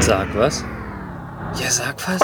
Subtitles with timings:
[0.00, 0.64] Sag was?
[1.60, 2.20] Ja, sag was.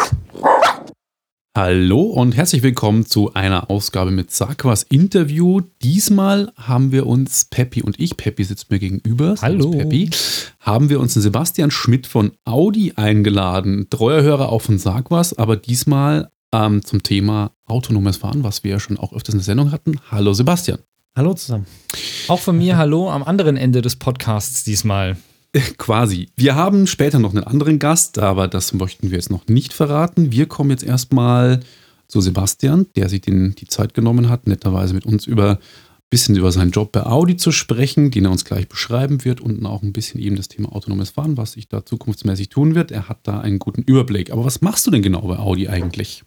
[1.57, 5.61] Hallo und herzlich willkommen zu einer Ausgabe mit Sarquas Interview.
[5.83, 9.73] Diesmal haben wir uns, Peppi und ich, Peppi sitzt mir gegenüber, Hallo.
[9.73, 10.11] Peppi,
[10.61, 13.89] haben wir uns den Sebastian Schmidt von Audi eingeladen.
[13.91, 18.81] Treuer Hörer auch von Sarquas, aber diesmal ähm, zum Thema autonomes Fahren, was wir ja
[18.81, 20.01] schon auch öfters in der Sendung hatten.
[20.11, 20.79] Hallo Sebastian.
[21.17, 21.67] Hallo zusammen.
[22.29, 25.17] Auch von mir Hallo am anderen Ende des Podcasts diesmal.
[25.79, 26.29] Quasi.
[26.37, 30.33] Wir haben später noch einen anderen Gast, aber das möchten wir jetzt noch nicht verraten.
[30.33, 31.61] Wir kommen jetzt erstmal
[32.07, 35.59] zu Sebastian, der sich den, die Zeit genommen hat, netterweise mit uns über ein
[36.11, 39.65] bisschen über seinen Job bei Audi zu sprechen, den er uns gleich beschreiben wird und
[39.65, 42.91] auch ein bisschen eben das Thema autonomes Fahren, was sich da zukunftsmäßig tun wird.
[42.91, 44.33] Er hat da einen guten Überblick.
[44.33, 46.25] Aber was machst du denn genau bei Audi eigentlich?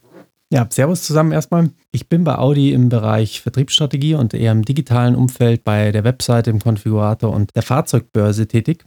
[0.52, 1.72] Ja, Servus zusammen erstmal.
[1.92, 6.52] Ich bin bei Audi im Bereich Vertriebsstrategie und eher im digitalen Umfeld bei der Webseite,
[6.52, 8.86] im Konfigurator und der Fahrzeugbörse tätig.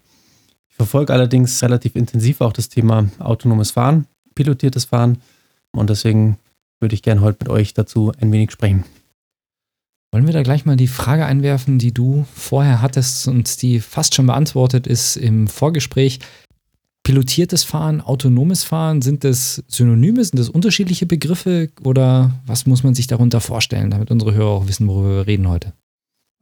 [0.76, 5.22] Ich verfolge allerdings relativ intensiv auch das Thema autonomes Fahren, pilotiertes Fahren
[5.72, 6.36] und deswegen
[6.80, 8.84] würde ich gerne heute mit euch dazu ein wenig sprechen.
[10.12, 14.14] Wollen wir da gleich mal die Frage einwerfen, die du vorher hattest und die fast
[14.14, 16.18] schon beantwortet ist im Vorgespräch.
[17.04, 22.94] Pilotiertes Fahren, autonomes Fahren, sind das Synonyme, sind das unterschiedliche Begriffe oder was muss man
[22.94, 25.72] sich darunter vorstellen, damit unsere Hörer auch wissen, worüber wir reden heute?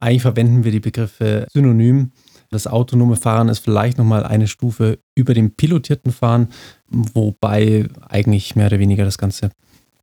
[0.01, 2.11] Eigentlich verwenden wir die Begriffe synonym.
[2.49, 6.49] Das autonome Fahren ist vielleicht nochmal eine Stufe über dem pilotierten Fahren,
[6.87, 9.51] wobei eigentlich mehr oder weniger das Ganze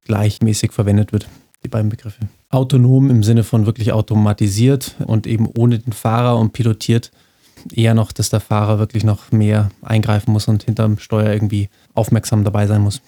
[0.05, 1.29] gleichmäßig verwendet wird,
[1.65, 2.21] die beiden Begriffe.
[2.51, 7.11] Autonom im Sinne von wirklich automatisiert und eben ohne den Fahrer und pilotiert
[7.73, 12.45] eher noch, dass der Fahrer wirklich noch mehr eingreifen muss und hinterm Steuer irgendwie aufmerksam
[12.45, 13.01] dabei sein muss.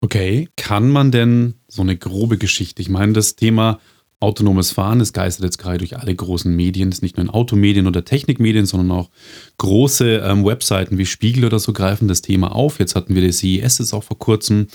[0.00, 3.80] Okay, kann man denn so eine grobe Geschichte, ich meine, das Thema
[4.20, 7.86] autonomes Fahren, das geistert jetzt gerade durch alle großen Medien, ist nicht nur in Automedien
[7.86, 9.10] oder Technikmedien, sondern auch
[9.58, 12.80] große ähm, Webseiten wie Spiegel oder so greifen das Thema auf.
[12.80, 14.66] Jetzt hatten wir das CES jetzt auch vor kurzem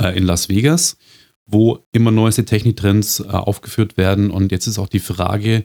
[0.00, 0.96] äh, in Las Vegas,
[1.46, 4.30] wo immer neueste Techniktrends äh, aufgeführt werden.
[4.30, 5.64] Und jetzt ist auch die Frage,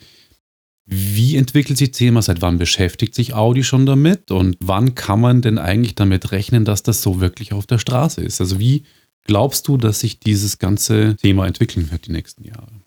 [0.86, 2.22] wie entwickelt sich das Thema?
[2.22, 4.32] Seit wann beschäftigt sich Audi schon damit?
[4.32, 8.22] Und wann kann man denn eigentlich damit rechnen, dass das so wirklich auf der Straße
[8.22, 8.42] ist?
[8.42, 8.84] Also wie
[9.26, 12.83] glaubst du, dass sich dieses ganze Thema entwickeln wird die nächsten Jahre?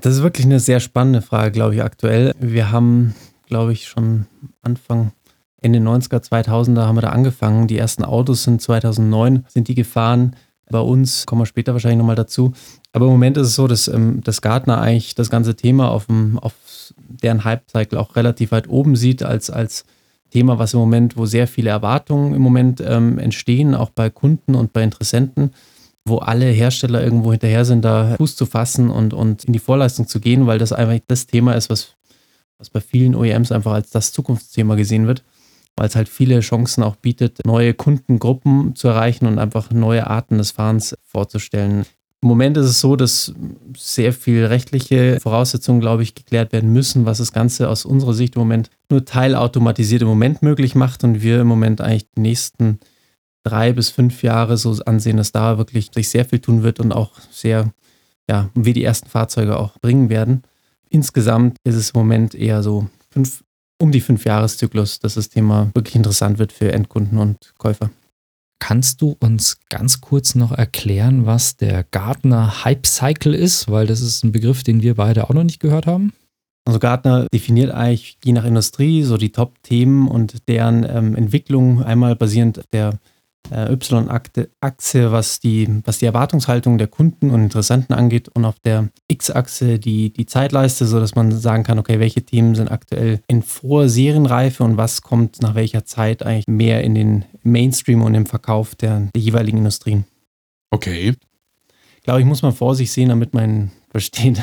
[0.00, 2.34] Das ist wirklich eine sehr spannende Frage, glaube ich, aktuell.
[2.38, 3.14] Wir haben,
[3.46, 4.26] glaube ich, schon
[4.62, 5.12] Anfang,
[5.60, 7.66] Ende 90er, 2000er haben wir da angefangen.
[7.66, 10.36] Die ersten Autos sind 2009, sind die gefahren.
[10.70, 12.52] Bei uns kommen wir später wahrscheinlich nochmal dazu.
[12.92, 16.06] Aber im Moment ist es so, dass, ähm, dass Gartner eigentlich das ganze Thema auf,
[16.06, 16.54] dem, auf
[16.96, 19.84] deren Hype-Cycle auch relativ weit oben sieht als, als
[20.30, 24.54] Thema, was im Moment, wo sehr viele Erwartungen im Moment ähm, entstehen, auch bei Kunden
[24.54, 25.52] und bei Interessenten
[26.08, 30.06] wo alle Hersteller irgendwo hinterher sind, da Fuß zu fassen und, und in die Vorleistung
[30.06, 31.94] zu gehen, weil das einfach das Thema ist, was,
[32.58, 35.24] was bei vielen OEMs einfach als das Zukunftsthema gesehen wird,
[35.76, 40.38] weil es halt viele Chancen auch bietet, neue Kundengruppen zu erreichen und einfach neue Arten
[40.38, 41.84] des Fahrens vorzustellen.
[42.20, 43.32] Im Moment ist es so, dass
[43.76, 48.34] sehr viel rechtliche Voraussetzungen, glaube ich, geklärt werden müssen, was das Ganze aus unserer Sicht
[48.34, 52.80] im Moment nur teilautomatisiert im Moment möglich macht und wir im Moment eigentlich die nächsten
[53.44, 56.92] drei bis fünf Jahre so ansehen, dass da wirklich sich sehr viel tun wird und
[56.92, 57.72] auch sehr,
[58.28, 60.42] ja, wir die ersten Fahrzeuge auch bringen werden.
[60.90, 63.44] Insgesamt ist es im Moment eher so fünf,
[63.80, 67.90] um die fünf Jahreszyklus, dass das Thema wirklich interessant wird für Endkunden und Käufer.
[68.60, 73.70] Kannst du uns ganz kurz noch erklären, was der Gartner Hype Cycle ist?
[73.70, 76.12] Weil das ist ein Begriff, den wir beide auch noch nicht gehört haben.
[76.66, 82.14] Also Gartner definiert eigentlich je nach Industrie so die Top-Themen und deren ähm, Entwicklung einmal
[82.14, 82.98] basierend der
[83.50, 88.88] äh, Y-Achse, was die, was die Erwartungshaltung der Kunden und Interessenten angeht und auf der
[89.08, 94.62] X-Achse die, die Zeitleiste, sodass man sagen kann, okay, welche Themen sind aktuell in Vorserienreife
[94.64, 99.08] und was kommt nach welcher Zeit eigentlich mehr in den Mainstream und im Verkauf der,
[99.14, 100.04] der jeweiligen Industrien.
[100.70, 101.14] Okay.
[101.96, 104.40] Ich glaube, ich muss mal vor sich sehen, damit man versteht,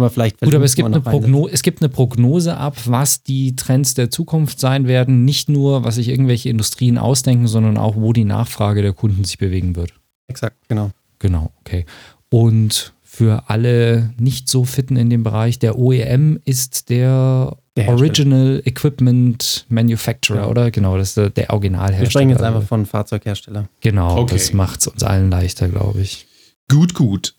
[0.00, 3.56] wir vielleicht Gut, aber es gibt, eine Progno es gibt eine Prognose ab, was die
[3.56, 5.24] Trends der Zukunft sein werden.
[5.24, 9.38] Nicht nur, was sich irgendwelche Industrien ausdenken, sondern auch, wo die Nachfrage der Kunden sich
[9.38, 9.92] bewegen wird.
[10.28, 10.90] Exakt, genau.
[11.18, 11.86] Genau, okay.
[12.30, 18.62] Und für alle nicht so fitten in dem Bereich, der OEM ist der, der Original
[18.64, 20.46] Equipment Manufacturer, ja.
[20.46, 20.70] oder?
[20.70, 22.04] Genau, das ist der, der Originalhersteller.
[22.04, 23.68] Wir sprechen jetzt einfach von Fahrzeughersteller.
[23.80, 24.34] Genau, okay.
[24.34, 26.28] das macht es uns allen leichter, glaube ich.
[26.70, 27.34] Gut, gut.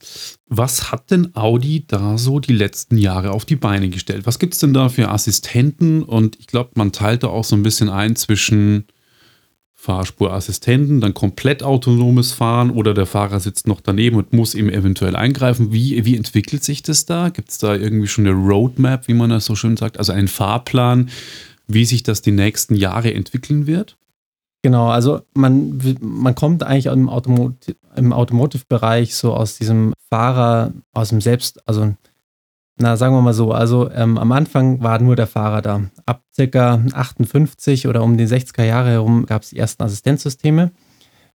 [0.52, 4.26] Was hat denn Audi da so die letzten Jahre auf die Beine gestellt?
[4.26, 6.02] Was gibt es denn da für Assistenten?
[6.02, 8.86] Und ich glaube, man teilt da auch so ein bisschen ein zwischen
[9.76, 15.16] Fahrspurassistenten, dann komplett autonomes Fahren oder der Fahrer sitzt noch daneben und muss ihm eventuell
[15.16, 15.72] eingreifen.
[15.72, 17.30] Wie, wie entwickelt sich das da?
[17.30, 20.00] Gibt es da irgendwie schon eine Roadmap, wie man das so schön sagt?
[20.00, 21.10] Also einen Fahrplan,
[21.68, 23.99] wie sich das die nächsten Jahre entwickeln wird?
[24.62, 27.54] Genau, also man, man kommt eigentlich im, Automot
[27.96, 31.94] im Automotive-Bereich so aus diesem Fahrer, aus dem Selbst, also
[32.82, 35.82] na, sagen wir mal so, also ähm, am Anfang war nur der Fahrer da.
[36.06, 40.72] Ab circa 58 oder um die 60er Jahre herum gab es die ersten Assistenzsysteme,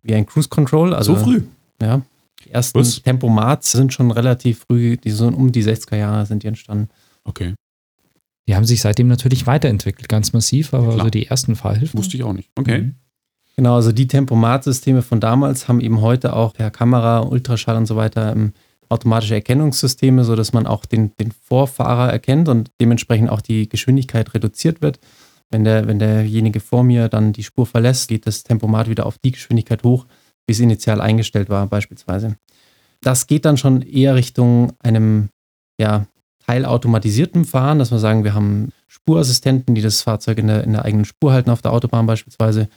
[0.02, 0.94] wie ein Cruise Control.
[0.94, 1.44] Also, so früh?
[1.81, 2.02] Ja.
[2.46, 3.02] Die ersten Was?
[3.02, 6.90] Tempomats sind schon relativ früh, die sind um die 60er Jahre sind die entstanden.
[7.25, 7.56] Okay.
[8.48, 11.98] Die haben sich seitdem natürlich weiterentwickelt, ganz massiv, aber ja, also die ersten Fahrhilfen.
[11.98, 12.50] Wusste ich auch nicht.
[12.58, 12.81] Okay.
[12.81, 12.96] Mhm.
[13.55, 17.95] Genau, also die Tempomat-Systeme von damals haben eben heute auch per Kamera, Ultraschall und so
[17.95, 18.53] weiter ähm,
[18.89, 24.81] automatische Erkennungssysteme, sodass man auch den, den Vorfahrer erkennt und dementsprechend auch die Geschwindigkeit reduziert
[24.81, 25.00] wird.
[25.51, 29.17] Wenn, der, wenn derjenige vor mir dann die Spur verlässt, geht das Tempomat wieder auf
[29.19, 30.05] die Geschwindigkeit hoch,
[30.47, 32.38] wie es initial eingestellt war, beispielsweise.
[33.01, 35.29] Das geht dann schon eher Richtung einem
[35.79, 36.07] ja,
[36.45, 40.85] teilautomatisierten Fahren, dass wir sagen, wir haben Spurassistenten, die das Fahrzeug in der, in der
[40.85, 42.67] eigenen Spur halten, auf der Autobahn beispielsweise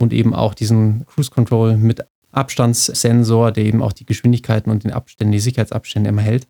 [0.00, 4.92] und eben auch diesen Cruise Control mit Abstandssensor, der eben auch die Geschwindigkeiten und den
[4.92, 6.46] Abständen, die Sicherheitsabstände immer hält.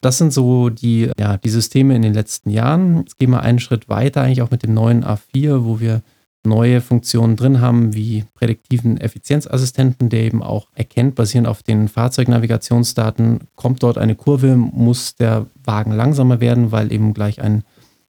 [0.00, 2.98] Das sind so die, ja, die Systeme in den letzten Jahren.
[2.98, 6.02] Jetzt gehen wir einen Schritt weiter, eigentlich auch mit dem neuen A4, wo wir
[6.42, 13.40] neue Funktionen drin haben, wie prädiktiven Effizienzassistenten, der eben auch erkennt, basierend auf den Fahrzeugnavigationsdaten,
[13.56, 17.62] kommt dort eine Kurve, muss der Wagen langsamer werden, weil eben gleich ein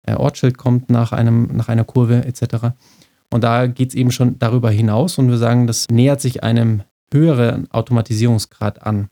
[0.04, 2.76] äh, Ortsschild kommt nach, einem, nach einer Kurve etc.
[3.32, 6.84] Und da geht es eben schon darüber hinaus und wir sagen, das nähert sich einem
[7.12, 9.10] höheren Automatisierungsgrad an.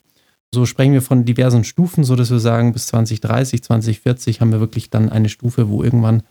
[0.53, 4.89] So sprechen wir von diversen Stufen, sodass wir sagen, bis 2030, 2040 haben wir wirklich
[4.89, 6.23] dann eine Stufe, wo irgendwann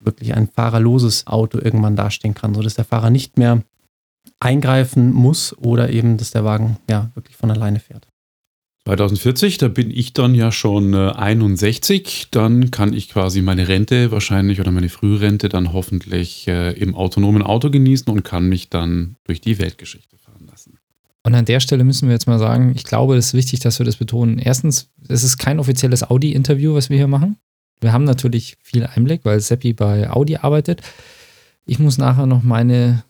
[0.00, 3.62] wirklich ein fahrerloses Auto irgendwann dastehen kann, sodass der Fahrer nicht mehr
[4.40, 8.08] eingreifen muss oder eben, dass der Wagen ja wirklich von alleine fährt.
[8.86, 12.28] 2040, da bin ich dann ja schon äh, 61.
[12.30, 17.42] Dann kann ich quasi meine Rente wahrscheinlich oder meine Frührente dann hoffentlich äh, im autonomen
[17.42, 20.78] Auto genießen und kann mich dann durch die Weltgeschichte fahren lassen.
[21.22, 23.78] Und an der Stelle müssen wir jetzt mal sagen, ich glaube, es ist wichtig, dass
[23.78, 24.38] wir das betonen.
[24.38, 27.38] Erstens, es ist kein offizielles Audi-Interview, was wir hier machen.
[27.80, 30.82] Wir haben natürlich viel Einblick, weil Seppi bei Audi arbeitet.
[31.64, 33.04] Ich muss nachher noch meine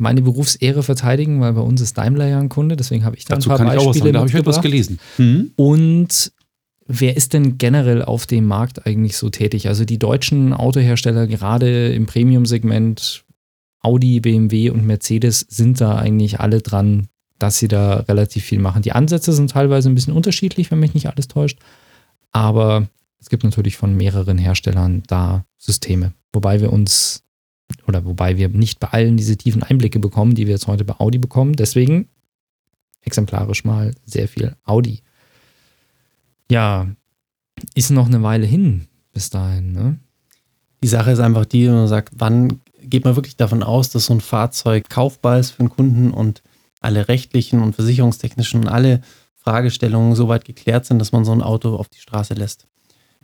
[0.00, 3.34] meine Berufsehre verteidigen, weil bei uns ist Daimler ja ein Kunde, deswegen habe ich da
[3.34, 4.12] Dazu ein paar kann Beispiele ich auch was sagen.
[4.12, 4.98] Da habe ich etwas gelesen.
[5.18, 5.50] Mhm.
[5.56, 6.32] Und
[6.86, 9.68] wer ist denn generell auf dem Markt eigentlich so tätig?
[9.68, 13.24] Also die deutschen Autohersteller, gerade im Premium-Segment,
[13.80, 17.08] Audi, BMW und Mercedes, sind da eigentlich alle dran,
[17.38, 18.82] dass sie da relativ viel machen.
[18.82, 21.58] Die Ansätze sind teilweise ein bisschen unterschiedlich, wenn mich nicht alles täuscht.
[22.32, 22.88] Aber
[23.18, 26.12] es gibt natürlich von mehreren Herstellern da Systeme.
[26.32, 27.22] Wobei wir uns
[27.86, 30.94] oder wobei wir nicht bei allen diese tiefen Einblicke bekommen, die wir jetzt heute bei
[30.98, 31.54] Audi bekommen.
[31.54, 32.08] Deswegen
[33.02, 35.02] exemplarisch mal sehr viel Audi.
[36.50, 36.88] Ja,
[37.74, 39.72] ist noch eine Weile hin bis dahin.
[39.72, 39.98] Ne?
[40.82, 44.14] Die Sache ist einfach die, man sagt, wann geht man wirklich davon aus, dass so
[44.14, 46.42] ein Fahrzeug kaufbar ist für den Kunden und
[46.80, 49.02] alle rechtlichen und versicherungstechnischen und alle
[49.36, 52.66] Fragestellungen so weit geklärt sind, dass man so ein Auto auf die Straße lässt.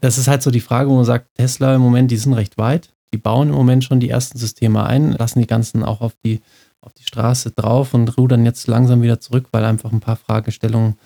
[0.01, 2.59] Das ist halt so die Frage, wo man sagt, Tesla im Moment, die sind recht
[2.59, 2.93] weit.
[3.17, 6.43] Die bauen im Moment schon die ersten Systeme ein, lassen die ganzen auch auf die,
[6.83, 10.97] auf die Straße drauf und rudern jetzt langsam wieder zurück, weil einfach ein paar Fragestellungen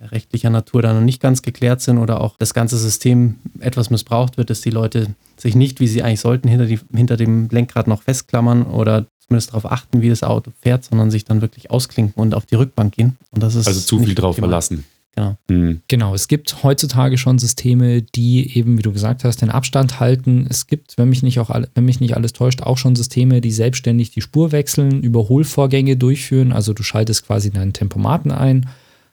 [0.00, 4.36] rechtlicher Natur da noch nicht ganz geklärt sind oder auch das ganze System etwas missbraucht
[4.36, 7.86] wird, dass die Leute sich nicht, wie sie eigentlich sollten, hinter, die, hinter dem Lenkrad
[7.86, 12.20] noch festklammern oder zumindest darauf achten, wie das Auto fährt, sondern sich dann wirklich ausklinken
[12.20, 13.16] und auf die Rückbank gehen.
[13.30, 14.84] Und das ist also zu viel drauf verlassen.
[15.14, 15.36] Genau.
[15.48, 15.80] Mhm.
[15.88, 20.46] Genau, es gibt heutzutage schon Systeme, die eben, wie du gesagt hast, den Abstand halten.
[20.48, 23.52] Es gibt, wenn mich nicht, auch, wenn mich nicht alles täuscht, auch schon Systeme, die
[23.52, 26.52] selbstständig die Spur wechseln, Überholvorgänge durchführen.
[26.52, 28.66] Also du schaltest quasi deinen Tempomaten ein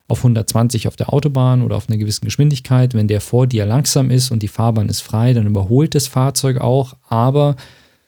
[0.07, 2.93] auf 120 auf der Autobahn oder auf einer gewissen Geschwindigkeit.
[2.93, 6.59] Wenn der vor dir langsam ist und die Fahrbahn ist frei, dann überholt das Fahrzeug
[6.59, 6.95] auch.
[7.07, 7.55] Aber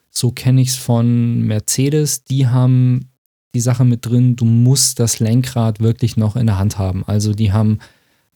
[0.10, 3.10] so kenne ich es von Mercedes, die haben
[3.54, 7.04] die Sache mit drin, du musst das Lenkrad wirklich noch in der Hand haben.
[7.06, 7.80] Also die haben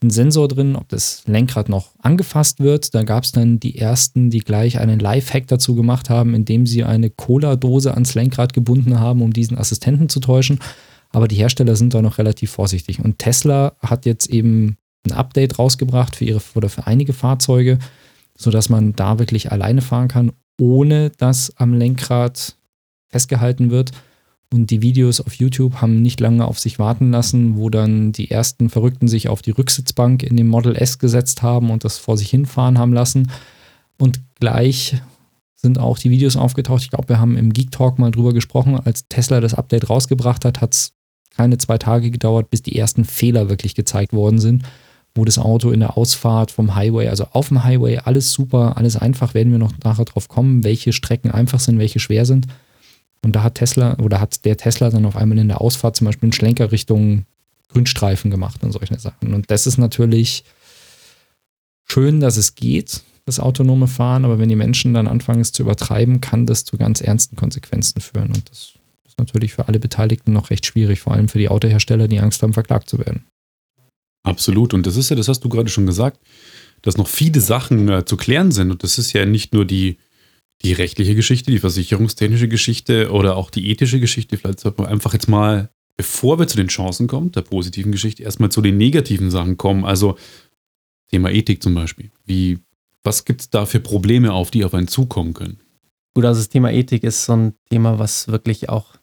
[0.02, 2.94] einen Sensor drin, ob das Lenkrad noch angefasst wird.
[2.94, 6.84] Da gab es dann die ersten, die gleich einen Lifehack dazu gemacht haben, indem sie
[6.84, 10.60] eine Cola-Dose ans Lenkrad gebunden haben, um diesen Assistenten zu täuschen.
[11.10, 13.04] Aber die Hersteller sind da noch relativ vorsichtig.
[13.04, 17.80] Und Tesla hat jetzt eben ein Update rausgebracht für ihre oder für einige Fahrzeuge,
[18.38, 22.56] sodass man da wirklich alleine fahren kann, ohne dass am Lenkrad
[23.08, 23.92] festgehalten wird.
[24.54, 28.32] Und die Videos auf YouTube haben nicht lange auf sich warten lassen, wo dann die
[28.32, 32.18] ersten Verrückten sich auf die Rücksitzbank in dem Model S gesetzt haben und das vor
[32.18, 33.30] sich hinfahren haben lassen.
[33.98, 35.02] Und gleich
[35.56, 36.84] sind auch die Videos aufgetaucht.
[36.84, 38.80] Ich glaube, wir haben im Geek Talk mal drüber gesprochen.
[38.80, 40.94] Als Tesla das Update rausgebracht hat, hat es
[41.36, 44.64] keine zwei Tage gedauert, bis die ersten Fehler wirklich gezeigt worden sind,
[45.14, 48.96] wo das Auto in der Ausfahrt vom Highway, also auf dem Highway, alles super, alles
[48.96, 52.48] einfach, werden wir noch nachher drauf kommen, welche Strecken einfach sind, welche schwer sind.
[53.24, 56.06] Und da hat Tesla oder hat der Tesla dann auf einmal in der Ausfahrt zum
[56.06, 57.26] Beispiel einen Schlenker Richtung
[57.70, 59.34] Grünstreifen gemacht und solche Sachen.
[59.34, 60.44] Und das ist natürlich
[61.84, 65.64] schön, dass es geht, das autonome Fahren, aber wenn die Menschen dann anfangen, es zu
[65.64, 68.30] übertreiben, kann das zu ganz ernsten Konsequenzen führen.
[68.30, 68.74] Und das
[69.06, 72.42] ist natürlich für alle Beteiligten noch recht schwierig, vor allem für die Autohersteller, die Angst
[72.42, 73.26] haben, verklagt zu werden.
[74.24, 74.74] Absolut.
[74.74, 76.20] Und das ist ja, das hast du gerade schon gesagt,
[76.82, 78.72] dass noch viele Sachen äh, zu klären sind.
[78.72, 79.98] Und das ist ja nicht nur die,
[80.64, 84.38] die rechtliche Geschichte, die versicherungstechnische Geschichte oder auch die ethische Geschichte.
[84.38, 88.24] Vielleicht sollte man einfach jetzt mal, bevor wir zu den Chancen kommen, der positiven Geschichte,
[88.24, 89.86] erstmal zu den negativen Sachen kommen.
[89.86, 90.18] Also
[91.10, 92.12] Thema Ethik zum Beispiel.
[92.26, 92.60] Wie,
[93.04, 95.60] was gibt es da für Probleme, auf die auf einen zukommen können?
[96.14, 98.96] Gut, also das Thema Ethik ist so ein Thema, was wirklich auch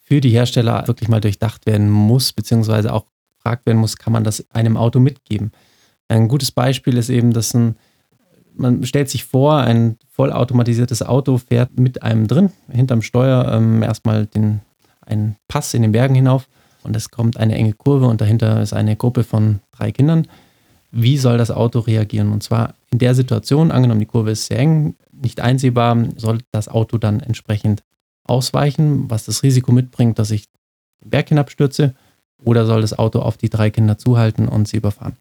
[0.00, 3.06] für die Hersteller wirklich mal durchdacht werden muss, beziehungsweise auch
[3.36, 5.52] gefragt werden muss, kann man das einem Auto mitgeben?
[6.08, 7.76] Ein gutes Beispiel ist eben, dass ein,
[8.60, 14.26] man stellt sich vor, ein vollautomatisiertes Auto fährt mit einem drin, hinterm Steuer ähm, erstmal
[14.26, 14.60] den,
[15.00, 16.48] einen Pass in den Bergen hinauf
[16.82, 20.26] und es kommt eine enge Kurve und dahinter ist eine Gruppe von drei Kindern.
[20.92, 22.32] Wie soll das Auto reagieren?
[22.32, 26.68] Und zwar in der Situation, angenommen die Kurve ist sehr eng, nicht einsehbar, soll das
[26.68, 27.82] Auto dann entsprechend
[28.24, 30.46] ausweichen, was das Risiko mitbringt, dass ich
[31.02, 31.94] den Berg hinabstürze,
[32.42, 35.16] oder soll das Auto auf die drei Kinder zuhalten und sie überfahren?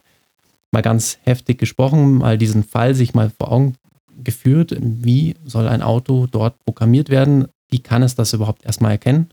[0.71, 3.75] Mal ganz heftig gesprochen, mal diesen Fall sich mal vor Augen
[4.23, 7.47] geführt, wie soll ein Auto dort programmiert werden?
[7.69, 9.29] Wie kann es das überhaupt erstmal erkennen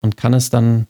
[0.00, 0.86] und kann es dann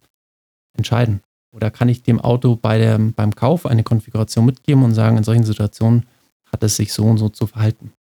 [0.75, 1.23] entscheiden?
[1.55, 5.25] Oder kann ich dem Auto bei der, beim Kauf eine Konfiguration mitgeben und sagen, in
[5.25, 6.07] solchen Situationen
[6.51, 7.93] hat es sich so und so zu verhalten?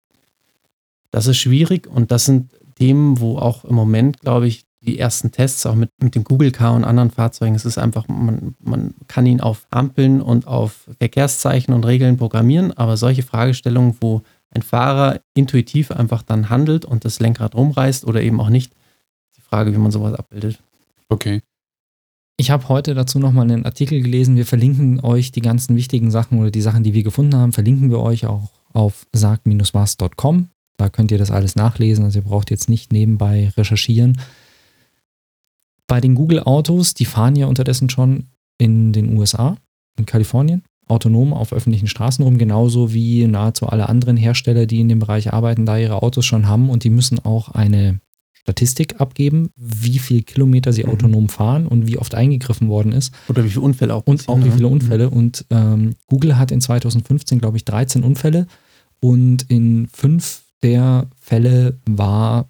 [1.11, 5.31] Das ist schwierig und das sind Themen, wo auch im Moment, glaube ich, die ersten
[5.31, 8.95] Tests auch mit, mit dem Google Car und anderen Fahrzeugen, es ist einfach, man, man
[9.09, 14.63] kann ihn auf Ampeln und auf Verkehrszeichen und Regeln programmieren, aber solche Fragestellungen, wo ein
[14.63, 18.73] Fahrer intuitiv einfach dann handelt und das Lenkrad rumreißt oder eben auch nicht,
[19.37, 20.61] die Frage, wie man sowas abbildet.
[21.09, 21.43] Okay.
[22.37, 24.37] Ich habe heute dazu nochmal einen Artikel gelesen.
[24.37, 27.91] Wir verlinken euch die ganzen wichtigen Sachen oder die Sachen, die wir gefunden haben, verlinken
[27.91, 30.49] wir euch auch auf sag-was.com.
[30.79, 32.05] Da könnt ihr das alles nachlesen.
[32.05, 34.19] Also ihr braucht jetzt nicht nebenbei recherchieren.
[35.91, 38.29] Bei den Google-Autos, die fahren ja unterdessen schon
[38.59, 39.57] in den USA,
[39.99, 44.89] in Kalifornien, autonom auf öffentlichen Straßen rum, genauso wie nahezu alle anderen Hersteller, die in
[44.89, 47.99] dem Bereich arbeiten, da ihre Autos schon haben und die müssen auch eine
[48.35, 50.91] Statistik abgeben, wie viele Kilometer sie mhm.
[50.91, 53.13] autonom fahren und wie oft eingegriffen worden ist.
[53.27, 54.05] Oder wie viele Unfälle auch.
[54.05, 55.09] Und auch wie viele Unfälle.
[55.09, 55.17] Mhm.
[55.17, 58.47] Und ähm, Google hat in 2015, glaube ich, 13 Unfälle
[59.01, 62.49] und in fünf der Fälle war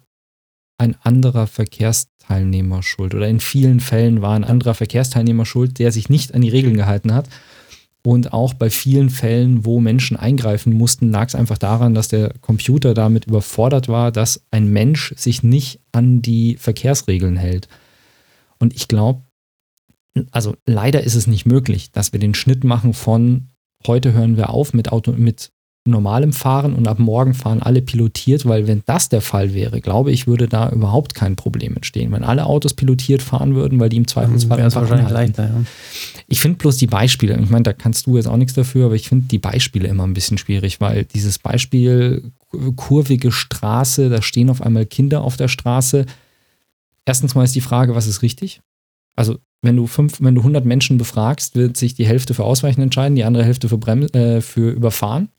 [0.81, 6.09] ein anderer Verkehrsteilnehmer schuld oder in vielen Fällen war ein anderer Verkehrsteilnehmer schuld, der sich
[6.09, 7.29] nicht an die Regeln gehalten hat.
[8.03, 12.33] Und auch bei vielen Fällen, wo Menschen eingreifen mussten, lag es einfach daran, dass der
[12.41, 17.67] Computer damit überfordert war, dass ein Mensch sich nicht an die Verkehrsregeln hält.
[18.57, 19.21] Und ich glaube,
[20.31, 23.49] also leider ist es nicht möglich, dass wir den Schnitt machen von
[23.85, 25.51] heute hören wir auf mit, Auto, mit
[25.83, 30.11] normalem Fahren und ab morgen fahren alle pilotiert, weil wenn das der Fall wäre, glaube
[30.11, 32.11] ich, würde da überhaupt kein Problem entstehen.
[32.11, 35.45] Wenn alle Autos pilotiert fahren würden, weil die im Zweifelsfall wäre es wahrscheinlich leichter.
[35.45, 35.63] Ja.
[36.27, 38.95] Ich finde bloß die Beispiele, ich meine, da kannst du jetzt auch nichts dafür, aber
[38.95, 42.31] ich finde die Beispiele immer ein bisschen schwierig, weil dieses Beispiel
[42.75, 46.05] kurvige Straße, da stehen auf einmal Kinder auf der Straße.
[47.05, 48.61] Erstens mal ist die Frage, was ist richtig?
[49.15, 52.81] Also wenn du fünf, wenn du 100 Menschen befragst, wird sich die Hälfte für Ausweichen
[52.81, 55.29] entscheiden, die andere Hälfte für, Brem äh, für Überfahren.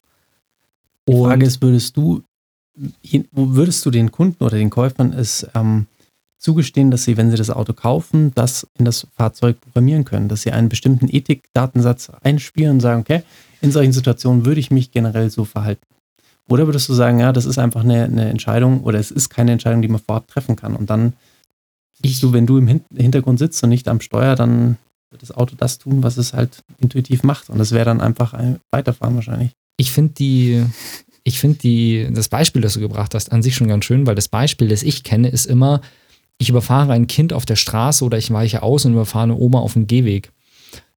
[1.08, 2.22] Die Frage ist, würdest du,
[3.32, 5.86] würdest du den Kunden oder den Käufern es ähm,
[6.38, 10.42] zugestehen, dass sie, wenn sie das Auto kaufen, das in das Fahrzeug programmieren können, dass
[10.42, 13.22] sie einen bestimmten Ethikdatensatz einspielen und sagen, okay,
[13.60, 15.86] in solchen Situationen würde ich mich generell so verhalten.
[16.48, 19.52] Oder würdest du sagen, ja, das ist einfach eine, eine Entscheidung oder es ist keine
[19.52, 20.74] Entscheidung, die man vorab treffen kann.
[20.74, 21.12] Und dann
[22.02, 24.76] siehst du, wenn du im Hintergrund sitzt und nicht am Steuer, dann
[25.10, 27.50] wird das Auto das tun, was es halt intuitiv macht.
[27.50, 30.64] Und das wäre dann einfach ein Weiterfahren wahrscheinlich ich finde die,
[31.24, 34.14] ich finde die, das Beispiel, das du gebracht hast, an sich schon ganz schön, weil
[34.14, 35.80] das Beispiel, das ich kenne, ist immer,
[36.38, 39.60] ich überfahre ein Kind auf der Straße oder ich weiche aus und überfahre eine Oma
[39.60, 40.32] auf dem Gehweg.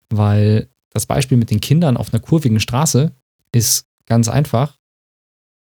[0.10, 3.12] Weil das Beispiel mit den Kindern auf einer kurvigen Straße
[3.52, 4.78] ist ganz einfach.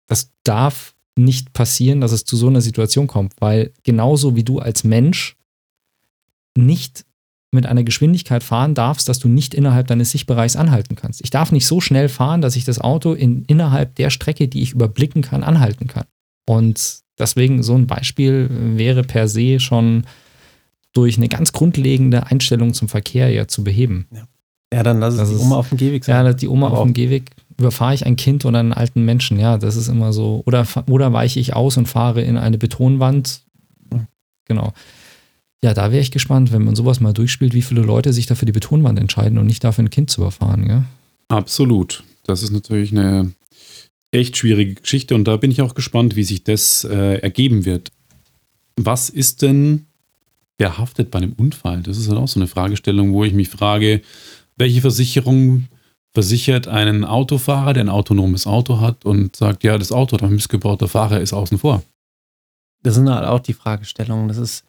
[0.07, 4.59] Das darf nicht passieren, dass es zu so einer Situation kommt, weil genauso wie du
[4.59, 5.37] als Mensch
[6.57, 7.05] nicht
[7.55, 11.23] mit einer Geschwindigkeit fahren darfst, dass du nicht innerhalb deines Sichtbereichs anhalten kannst.
[11.23, 14.63] Ich darf nicht so schnell fahren, dass ich das Auto in, innerhalb der Strecke, die
[14.63, 16.05] ich überblicken kann, anhalten kann.
[16.47, 20.05] Und deswegen so ein Beispiel wäre per se schon
[20.93, 24.07] durch eine ganz grundlegende Einstellung zum Verkehr ja zu beheben.
[24.13, 24.27] Ja.
[24.73, 26.37] Ja, dann lass es die Oma auf dem Gehweg Ja, sein.
[26.37, 29.57] die Oma Aber auf dem Gehweg, überfahre ich ein Kind oder einen alten Menschen, ja,
[29.57, 30.43] das ist immer so.
[30.47, 33.43] Oder, oder weiche ich aus und fahre in eine Betonwand.
[34.47, 34.73] Genau.
[35.65, 38.45] Ja, da wäre ich gespannt, wenn man sowas mal durchspielt, wie viele Leute sich dafür
[38.45, 40.69] die Betonwand entscheiden und nicht dafür ein Kind zu überfahren.
[40.69, 40.85] Ja?
[41.29, 42.05] Absolut.
[42.25, 43.33] Das ist natürlich eine
[44.11, 47.93] echt schwierige Geschichte und da bin ich auch gespannt, wie sich das äh, ergeben wird.
[48.77, 49.87] Was ist denn,
[50.59, 51.81] wer haftet bei einem Unfall?
[51.81, 54.03] Das ist halt auch so eine Fragestellung, wo ich mich frage,
[54.57, 55.69] welche Versicherung
[56.13, 60.35] versichert einen Autofahrer, der ein autonomes Auto hat und sagt, ja, das Auto hat ein
[60.35, 61.83] missgebauter Fahrer ist außen vor.
[62.83, 64.29] Das sind halt auch die Fragestellungen.
[64.29, 64.67] Das ist,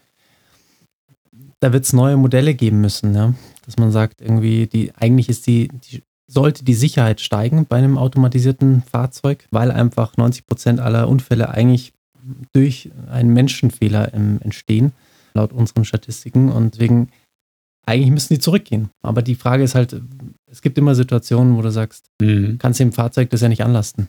[1.65, 3.33] da wird es neue Modelle geben müssen, ja?
[3.65, 7.97] dass man sagt, irgendwie, die, eigentlich ist die, die, sollte die Sicherheit steigen bei einem
[7.97, 11.91] automatisierten Fahrzeug, weil einfach 90 Prozent aller Unfälle eigentlich
[12.53, 14.91] durch einen Menschenfehler ähm, entstehen,
[15.33, 16.51] laut unseren Statistiken.
[16.51, 17.09] Und deswegen,
[17.87, 18.89] eigentlich müssen die zurückgehen.
[19.01, 19.99] Aber die Frage ist halt,
[20.45, 22.59] es gibt immer Situationen, wo du sagst, Mhm.
[22.59, 24.07] kannst dem Fahrzeug das ja nicht anlasten.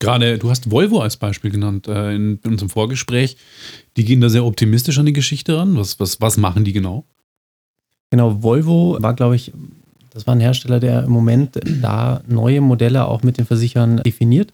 [0.00, 3.36] Gerade, du hast Volvo als Beispiel genannt äh, in, in unserem Vorgespräch.
[3.96, 5.76] Die gehen da sehr optimistisch an die Geschichte ran.
[5.76, 7.04] Was, was, was machen die genau?
[8.10, 9.52] Genau, Volvo war, glaube ich,
[10.10, 14.52] das war ein Hersteller, der im Moment da neue Modelle auch mit den Versichern definiert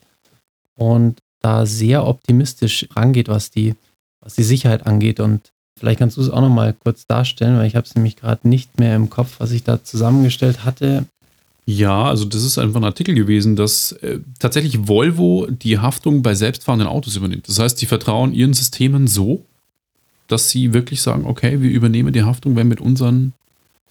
[0.75, 3.75] und da sehr optimistisch rangeht, was die,
[4.21, 5.21] was die Sicherheit angeht.
[5.21, 8.49] Und vielleicht kannst du es auch nochmal kurz darstellen, weil ich habe es nämlich gerade
[8.49, 11.07] nicht mehr im Kopf, was ich da zusammengestellt hatte.
[11.69, 16.37] Ja, also das ist einfach ein Artikel gewesen, dass äh, tatsächlich Volvo die Haftung bei
[16.37, 17.49] selbstfahrenden Autos übernimmt.
[17.49, 19.45] Das heißt, sie vertrauen ihren Systemen so,
[20.29, 23.33] dass sie wirklich sagen, okay, wir übernehmen die Haftung, wenn mit unseren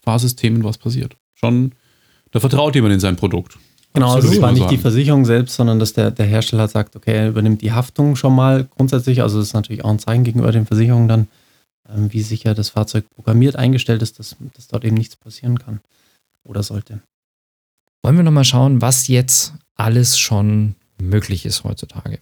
[0.04, 1.18] Fahrsystemen was passiert.
[1.34, 1.74] Schon,
[2.32, 3.58] da vertraut jemand in sein Produkt.
[3.94, 4.82] Genau, also es war nicht man die sagen.
[4.82, 8.68] Versicherung selbst, sondern dass der, der Hersteller sagt, okay, er übernimmt die Haftung schon mal
[8.76, 9.22] grundsätzlich.
[9.22, 11.28] Also das ist natürlich auch ein Zeichen gegenüber den Versicherungen dann,
[11.90, 15.82] ähm, wie sicher das Fahrzeug programmiert eingestellt ist, dass, dass dort eben nichts passieren kann
[16.46, 17.02] oder sollte.
[18.06, 22.20] Wollen wir nochmal schauen, was jetzt alles schon möglich ist heutzutage.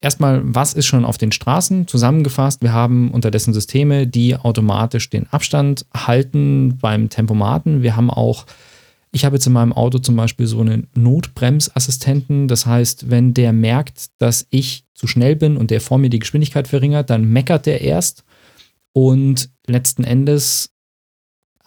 [0.00, 2.62] Erstmal, was ist schon auf den Straßen zusammengefasst?
[2.62, 7.82] Wir haben unterdessen Systeme, die automatisch den Abstand halten beim Tempomaten.
[7.82, 8.46] Wir haben auch,
[9.12, 12.48] ich habe jetzt in meinem Auto zum Beispiel so einen Notbremsassistenten.
[12.48, 16.20] Das heißt, wenn der merkt, dass ich zu schnell bin und der vor mir die
[16.20, 18.24] Geschwindigkeit verringert, dann meckert der erst
[18.94, 20.70] und letzten Endes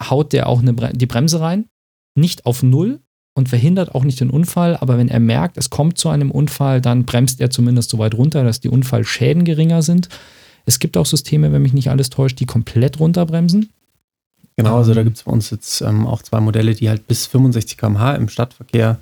[0.02, 1.66] haut der auch Bre die Bremse rein
[2.14, 3.00] nicht auf Null
[3.34, 6.80] und verhindert auch nicht den Unfall, aber wenn er merkt, es kommt zu einem Unfall,
[6.80, 10.08] dann bremst er zumindest so weit runter, dass die Unfallschäden geringer sind.
[10.66, 13.70] Es gibt auch Systeme, wenn mich nicht alles täuscht, die komplett runterbremsen.
[14.56, 17.26] Genau, also da gibt es bei uns jetzt ähm, auch zwei Modelle, die halt bis
[17.26, 18.98] 65 km/h im Stadtverkehr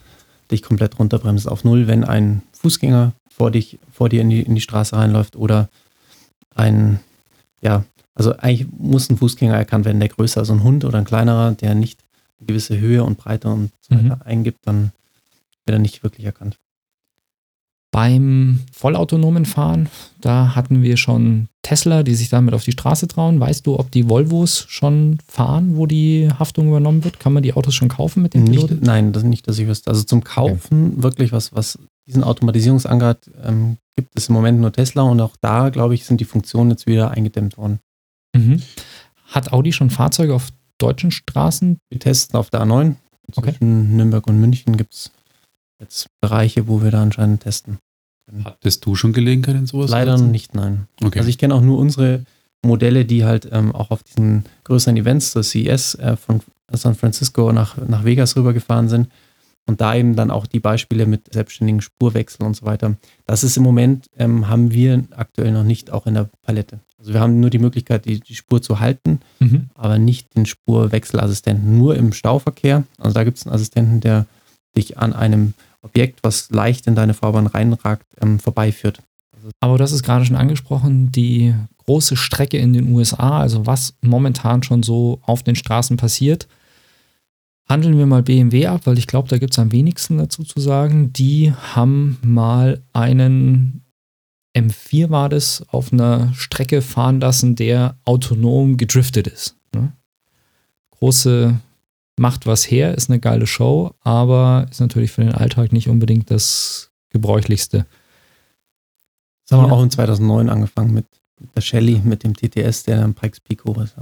[0.51, 4.55] dich komplett runterbremsen auf Null, wenn ein Fußgänger vor, dich, vor dir in die, in
[4.55, 5.69] die Straße reinläuft oder
[6.55, 7.01] ein,
[7.63, 11.05] ja, also eigentlich muss ein Fußgänger erkannt werden, der größer, also ein Hund oder ein
[11.05, 12.01] kleinerer, der nicht
[12.41, 14.11] gewisse Höhe und Breite und so Mhm.
[14.11, 14.93] weiter eingibt, dann
[15.67, 16.59] wird er nicht wirklich erkannt.
[17.93, 19.89] Beim vollautonomen Fahren,
[20.21, 23.41] da hatten wir schon Tesla, die sich damit auf die Straße trauen.
[23.41, 27.19] Weißt du, ob die Volvos schon fahren, wo die Haftung übernommen wird?
[27.19, 28.75] Kann man die Autos schon kaufen mit dem Piloten?
[28.75, 29.91] Nicht, nein, das nicht, dass ich wüsste.
[29.91, 35.03] Also zum Kaufen wirklich was, was diesen Automatisierungsgrad ähm, gibt es im Moment nur Tesla
[35.03, 37.81] und auch da, glaube ich, sind die Funktionen jetzt wieder eingedämmt worden.
[38.37, 38.63] Mhm.
[39.27, 40.51] Hat Audi schon Fahrzeuge auf
[40.83, 41.79] deutschen Straßen?
[41.89, 42.97] Wir testen auf der A9.
[43.37, 43.53] Okay.
[43.53, 45.11] Zwischen Nürnberg und München gibt es
[45.79, 47.79] jetzt Bereiche, wo wir da anscheinend testen.
[48.45, 49.91] Hattest du schon Gelegenheit in sowas?
[49.91, 50.87] Leider noch nicht, nein.
[51.03, 51.19] Okay.
[51.19, 52.25] Also ich kenne auch nur unsere
[52.65, 56.41] Modelle, die halt ähm, auch auf diesen größeren Events, das CES, äh, von
[56.73, 59.09] San Francisco nach, nach Vegas rübergefahren sind.
[59.67, 62.97] Und da eben dann auch die Beispiele mit selbstständigen Spurwechsel und so weiter.
[63.27, 66.81] Das ist im Moment, ähm, haben wir aktuell noch nicht auch in der Palette.
[67.01, 69.71] Also wir haben nur die Möglichkeit, die, die Spur zu halten, Mhm.
[69.75, 71.79] aber nicht den Spurwechselassistenten.
[71.79, 72.85] Nur im Stauverkehr.
[72.99, 74.27] Also da gibt es einen Assistenten, der
[74.77, 79.03] dich an einem Objekt, was leicht in deine Fahrbahn reinragt, ähm, vorbeiführt.
[79.61, 81.55] Aber hast es gerade schon angesprochen, die
[81.87, 86.47] große Strecke in den USA, also was momentan schon so auf den Straßen passiert.
[87.69, 90.61] Handeln wir mal BMW ab, weil ich glaube, da gibt es am wenigsten dazu zu
[90.61, 91.13] sagen.
[91.15, 93.83] Die haben mal einen
[94.55, 99.57] M4 war das, auf einer Strecke fahren lassen, der autonom gedriftet ist.
[99.75, 99.93] Ne?
[100.91, 101.59] Große
[102.19, 106.31] macht was her, ist eine geile Show, aber ist natürlich für den Alltag nicht unbedingt
[106.31, 107.87] das gebräuchlichste.
[109.49, 109.75] Das haben wir Ja.
[109.75, 111.07] auch in 2009 angefangen mit
[111.55, 113.95] der Shelly, mit dem TTS, der dann Pikes Peak hoch ist.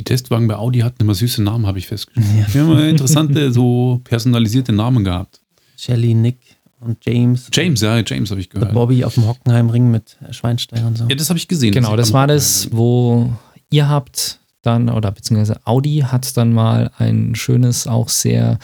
[0.00, 2.26] Die Testwagen bei Audi hatten immer süße Namen, habe ich festgestellt.
[2.38, 2.46] Ja.
[2.52, 5.40] Die haben immer interessante, so personalisierte Namen gehabt.
[5.76, 6.38] Shelly, Nick
[6.80, 7.48] und James.
[7.52, 8.72] James, ja, James habe ich gehört.
[8.72, 11.06] Bobby auf dem Hockenheimring mit Schweinsteiger und so.
[11.08, 11.72] Ja, das habe ich gesehen.
[11.72, 13.32] Genau, das man war das, wo
[13.70, 18.58] ihr habt dann, oder beziehungsweise Audi hat dann mal ein schönes, auch sehr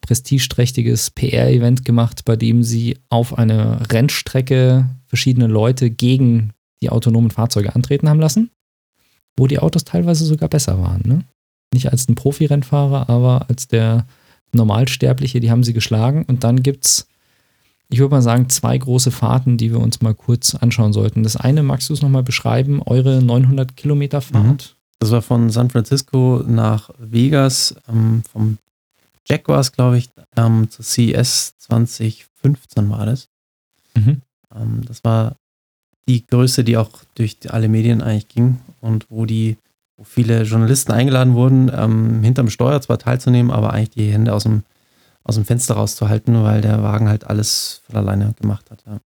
[0.00, 6.52] prestigeträchtiges PR-Event gemacht, bei dem sie auf einer Rennstrecke verschiedene Leute gegen
[6.82, 8.50] die autonomen Fahrzeuge antreten haben lassen,
[9.36, 11.02] wo die Autos teilweise sogar besser waren.
[11.04, 11.24] Ne?
[11.72, 14.06] Nicht als ein Profi-Rennfahrer, aber als der
[14.52, 16.24] Normalsterbliche, die haben sie geschlagen.
[16.26, 17.08] Und dann gibt es,
[17.88, 21.22] ich würde mal sagen, zwei große Fahrten, die wir uns mal kurz anschauen sollten.
[21.22, 24.44] Das eine, magst du es nochmal beschreiben, eure 900 Kilometer Fahrt?
[24.44, 24.76] Mhm.
[24.98, 28.58] Das war von San Francisco nach Vegas, ähm, vom
[29.28, 33.28] Jaguars, glaube ich, ähm, zur CES 2015 war das.
[33.94, 34.22] Mhm.
[34.54, 35.36] Ähm, das war
[36.08, 39.56] die Größe, die auch durch alle Medien eigentlich ging und wo die,
[39.96, 44.44] wo viele Journalisten eingeladen wurden, ähm, hinterm Steuer zwar teilzunehmen, aber eigentlich die Hände aus
[44.44, 44.62] dem,
[45.26, 48.84] aus dem Fenster rauszuhalten, weil der Wagen halt alles von alleine gemacht hat.
[48.86, 49.00] Ja.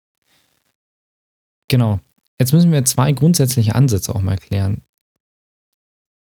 [1.68, 2.00] Genau.
[2.40, 4.83] Jetzt müssen wir zwei grundsätzliche Ansätze auch mal klären.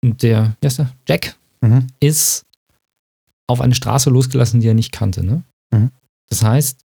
[0.04, 0.92] Der, wie heißt der?
[1.08, 1.88] Jack mhm.
[1.98, 2.46] ist
[3.48, 5.24] auf eine Straße losgelassen, die er nicht kannte.
[5.24, 5.42] Ne?
[5.72, 5.90] Mhm.
[6.28, 6.84] Das heißt,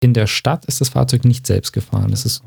[0.00, 2.10] in der Stadt ist das Fahrzeug nicht selbst gefahren.
[2.10, 2.42] Das ist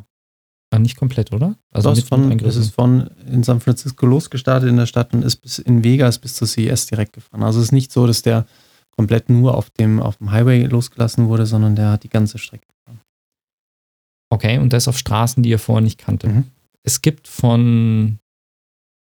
[0.78, 1.56] nicht komplett, oder?
[1.72, 5.38] Also das von, es ist von in San Francisco losgestartet in der Stadt und ist
[5.38, 7.44] bis in Vegas bis zur CES direkt gefahren.
[7.44, 8.48] Also es ist nicht so, dass der
[8.96, 12.68] komplett nur auf dem, auf dem Highway losgelassen wurde, sondern der hat die ganze Strecke
[12.68, 13.02] gefahren.
[14.30, 16.28] Okay, und das auf Straßen, die er vorher nicht kannte.
[16.28, 16.44] Mhm.
[16.84, 18.20] Es gibt von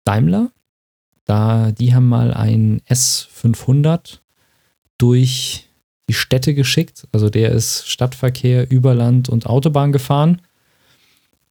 [0.05, 0.51] Daimler,
[1.25, 4.21] da die haben mal ein S500
[4.99, 5.69] durch
[6.09, 7.09] die Städte geschickt.
[7.13, 10.41] Also der ist Stadtverkehr über Land und Autobahn gefahren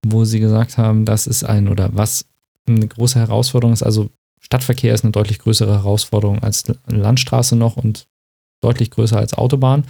[0.05, 2.25] wo sie gesagt haben, das ist ein oder was
[2.67, 3.83] eine große Herausforderung ist.
[3.83, 4.09] Also
[4.39, 8.07] Stadtverkehr ist eine deutlich größere Herausforderung als Landstraße noch und
[8.63, 9.83] deutlich größer als Autobahn.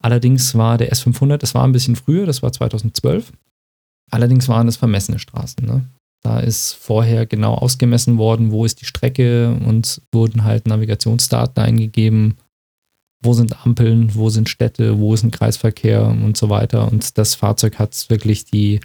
[0.00, 3.32] Allerdings war der S500, das war ein bisschen früher, das war 2012.
[4.10, 5.66] Allerdings waren es vermessene Straßen.
[5.66, 5.84] Ne?
[6.22, 12.36] Da ist vorher genau ausgemessen worden, wo ist die Strecke und wurden halt Navigationsdaten eingegeben,
[13.22, 16.90] wo sind Ampeln, wo sind Städte, wo ist ein Kreisverkehr und so weiter.
[16.90, 18.80] Und das Fahrzeug hat wirklich die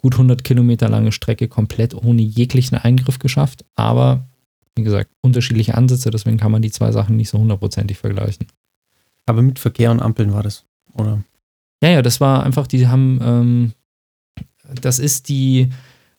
[0.00, 3.64] gut 100 Kilometer lange Strecke komplett ohne jeglichen Eingriff geschafft.
[3.74, 4.28] Aber
[4.76, 8.46] wie gesagt, unterschiedliche Ansätze, deswegen kann man die zwei Sachen nicht so hundertprozentig vergleichen.
[9.26, 11.22] Aber mit Verkehr und Ampeln war das, oder?
[11.82, 13.72] Ja, ja, das war einfach, die haben, ähm,
[14.80, 15.68] das ist die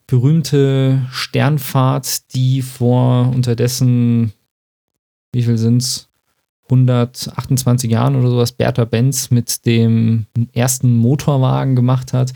[0.07, 4.33] berühmte Sternfahrt, die vor unterdessen,
[5.31, 6.05] wie viel sind es?
[6.65, 12.31] 128 Jahren oder sowas Bertha Benz mit dem ersten Motorwagen gemacht hat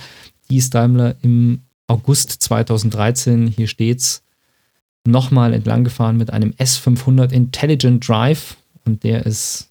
[0.49, 4.22] hieß Daimler im August 2013, hier steht's,
[5.05, 9.69] nochmal entlang gefahren mit einem S500 Intelligent Drive und der ist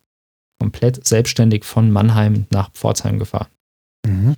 [0.59, 3.49] komplett selbstständig von Mannheim nach Pforzheim gefahren.
[4.07, 4.37] Mhm.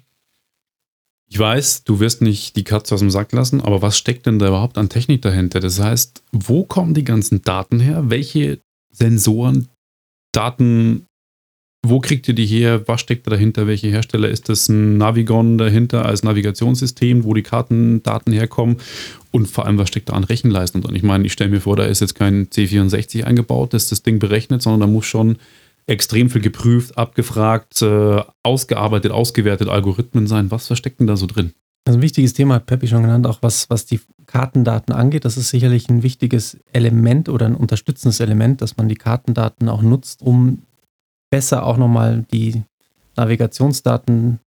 [1.29, 4.39] Ich weiß, du wirst nicht die Katze aus dem Sack lassen, aber was steckt denn
[4.39, 5.59] da überhaupt an Technik dahinter?
[5.61, 8.09] Das heißt, wo kommen die ganzen Daten her?
[8.09, 9.69] Welche Sensoren,
[10.33, 11.07] Daten
[11.85, 12.87] wo kriegt ihr die her?
[12.87, 13.67] Was steckt da dahinter?
[13.67, 14.69] Welche Hersteller ist das?
[14.69, 18.79] Ein Navigon dahinter als Navigationssystem, wo die Kartendaten herkommen?
[19.31, 20.97] Und vor allem, was steckt da an Rechenleistung drin?
[20.97, 24.19] Ich meine, ich stelle mir vor, da ist jetzt kein C64 eingebaut, das das Ding
[24.19, 25.37] berechnet, sondern da muss schon
[25.87, 30.51] extrem viel geprüft, abgefragt, äh, ausgearbeitet, ausgewertet Algorithmen sein.
[30.51, 31.53] Was versteckt denn da so drin?
[31.87, 35.27] Also ein wichtiges Thema hat Peppi schon genannt, auch was, was die Kartendaten angeht.
[35.27, 39.83] Das ist sicherlich ein wichtiges Element oder ein unterstützendes Element, dass man die Kartendaten auch
[39.83, 40.63] nutzt, um
[41.35, 42.63] besser auch nochmal die
[43.17, 44.39] Navigationsdaten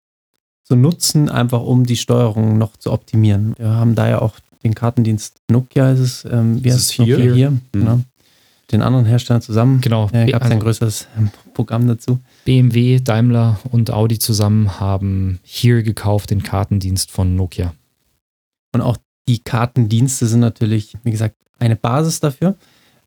[0.63, 3.55] zu nutzen, einfach um die Steuerung noch zu optimieren.
[3.57, 7.17] Wir haben da ja auch den Kartendienst Nokia, ist es, ähm, wie heißt es hier?
[7.17, 7.61] Nokia hier mhm.
[7.73, 7.99] genau.
[8.71, 9.81] Den anderen Herstellern zusammen.
[9.81, 10.07] Genau.
[10.13, 12.19] Da gab es ein größeres ähm, Programm dazu.
[12.45, 17.73] BMW, Daimler und Audi zusammen haben hier gekauft den Kartendienst von Nokia.
[18.73, 18.95] Und auch
[19.27, 22.55] die Kartendienste sind natürlich, wie gesagt, eine Basis dafür.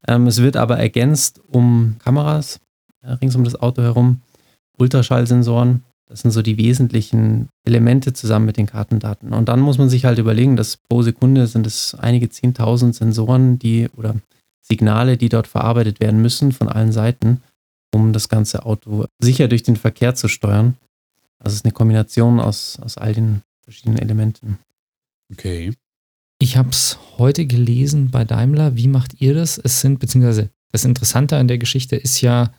[0.07, 2.59] Ähm, es wird aber ergänzt um Kameras, äh,
[3.03, 4.23] rings um das Auto herum,
[4.79, 5.85] Ultraschallsensoren.
[6.07, 9.33] Das sind so die wesentlichen Elemente zusammen mit den Kartendaten.
[9.33, 13.61] Und dann muss man sich halt überlegen, dass pro Sekunde sind es einige 10.000 Sensoren,
[13.61, 14.17] die oder
[14.61, 17.43] Signale, die dort verarbeitet werden müssen von allen Seiten,
[17.95, 20.77] um das ganze Auto sicher durch den Verkehr zu steuern.
[21.39, 24.59] Also es ist eine Kombination aus, aus all den verschiedenen Elementen.
[25.33, 25.73] Okay.
[26.41, 28.75] Ich habe es heute gelesen bei Daimler.
[28.75, 29.59] Wie macht ihr das?
[29.59, 32.53] Es sind, beziehungsweise das Interessante an der Geschichte ist ja,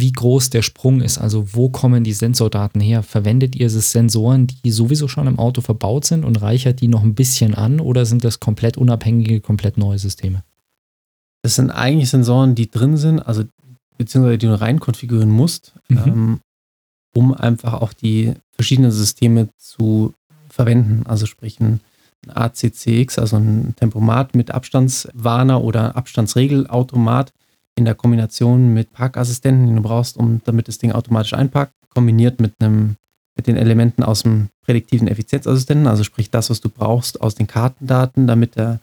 [0.00, 1.18] wie groß der Sprung ist.
[1.18, 3.02] Also wo kommen die Sensordaten her?
[3.02, 7.14] Verwendet ihr Sensoren, die sowieso schon im Auto verbaut sind und reichert die noch ein
[7.14, 10.42] bisschen an oder sind das komplett unabhängige, komplett neue Systeme?
[11.42, 13.44] Das sind eigentlich Sensoren, die drin sind, also
[13.98, 15.98] beziehungsweise die du rein konfigurieren musst, mhm.
[16.06, 16.40] ähm,
[17.14, 20.14] um einfach auch die verschiedenen Systeme zu
[20.48, 21.04] verwenden.
[21.06, 21.80] Also sprich ein
[22.28, 27.32] ACCX, also ein Tempomat mit Abstandswarner oder Abstandsregelautomat
[27.76, 32.40] in der Kombination mit Parkassistenten, den du brauchst, um damit das Ding automatisch einparkt, kombiniert
[32.40, 32.96] mit einem
[33.36, 37.46] mit den Elementen aus dem prädiktiven Effizienzassistenten, also sprich das, was du brauchst aus den
[37.46, 38.80] Kartendaten, damit der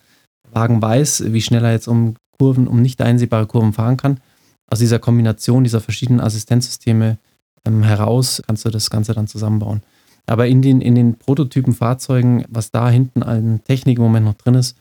[0.51, 4.19] Wagen weiß, wie schnell er jetzt um Kurven, um nicht einsehbare Kurven fahren kann.
[4.67, 7.17] Aus dieser Kombination dieser verschiedenen Assistenzsysteme
[7.65, 9.81] ähm, heraus kannst du das Ganze dann zusammenbauen.
[10.25, 14.33] Aber in den, in den Prototypen Fahrzeugen, was da hinten an Technik im Moment noch
[14.33, 14.75] drin ist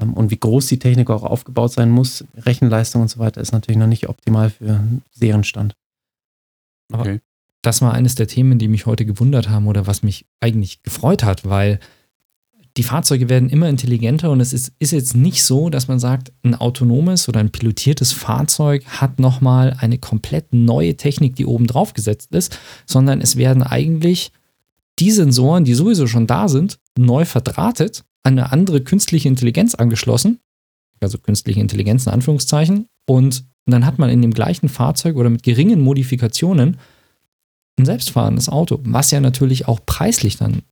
[0.00, 3.78] und wie groß die Technik auch aufgebaut sein muss, Rechenleistung und so weiter, ist natürlich
[3.78, 5.74] noch nicht optimal für Serienstand.
[6.92, 7.20] Okay.
[7.62, 11.22] Das war eines der Themen, die mich heute gewundert haben oder was mich eigentlich gefreut
[11.22, 11.78] hat, weil
[12.76, 16.32] die Fahrzeuge werden immer intelligenter und es ist, ist jetzt nicht so, dass man sagt,
[16.42, 21.92] ein autonomes oder ein pilotiertes Fahrzeug hat nochmal eine komplett neue Technik, die oben drauf
[21.92, 24.32] gesetzt ist, sondern es werden eigentlich
[24.98, 30.38] die Sensoren, die sowieso schon da sind, neu verdrahtet, eine andere künstliche Intelligenz angeschlossen,
[31.00, 35.42] also künstliche Intelligenz in Anführungszeichen, und dann hat man in dem gleichen Fahrzeug oder mit
[35.42, 36.78] geringen Modifikationen
[37.78, 40.62] ein selbstfahrendes Auto, was ja natürlich auch preislich dann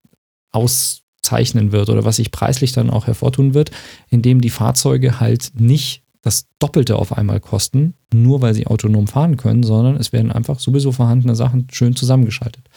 [0.52, 3.70] auszeichnen wird oder was sich preislich dann auch hervortun wird,
[4.08, 9.36] indem die Fahrzeuge halt nicht das Doppelte auf einmal kosten, nur weil sie autonom fahren
[9.36, 12.68] können, sondern es werden einfach sowieso vorhandene Sachen schön zusammengeschaltet.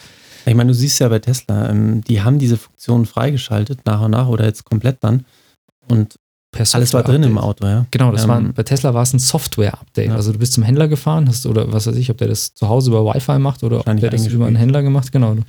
[0.46, 4.10] Ich meine, du siehst ja bei Tesla, ähm, die haben diese Funktionen freigeschaltet, nach und
[4.10, 5.24] nach oder jetzt komplett dann.
[5.88, 6.16] Und
[6.72, 7.86] alles war drin im Auto, ja.
[7.90, 10.08] Genau, das ähm, war, bei Tesla war es ein Software-Update.
[10.08, 10.14] Ja.
[10.14, 12.68] Also du bist zum Händler gefahren, hast oder was weiß ich, ob der das zu
[12.68, 15.10] Hause über Wi-Fi macht oder ob der das über einen Händler gemacht.
[15.10, 15.34] Genau.
[15.34, 15.42] Du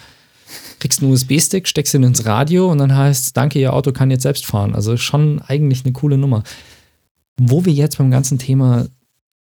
[0.79, 4.11] kriegst einen USB-Stick, steckst ihn ins Radio und dann heißt es, danke, Ihr Auto kann
[4.11, 4.75] jetzt selbst fahren.
[4.75, 6.43] Also schon eigentlich eine coole Nummer.
[7.39, 8.87] Wo wir jetzt beim ganzen Thema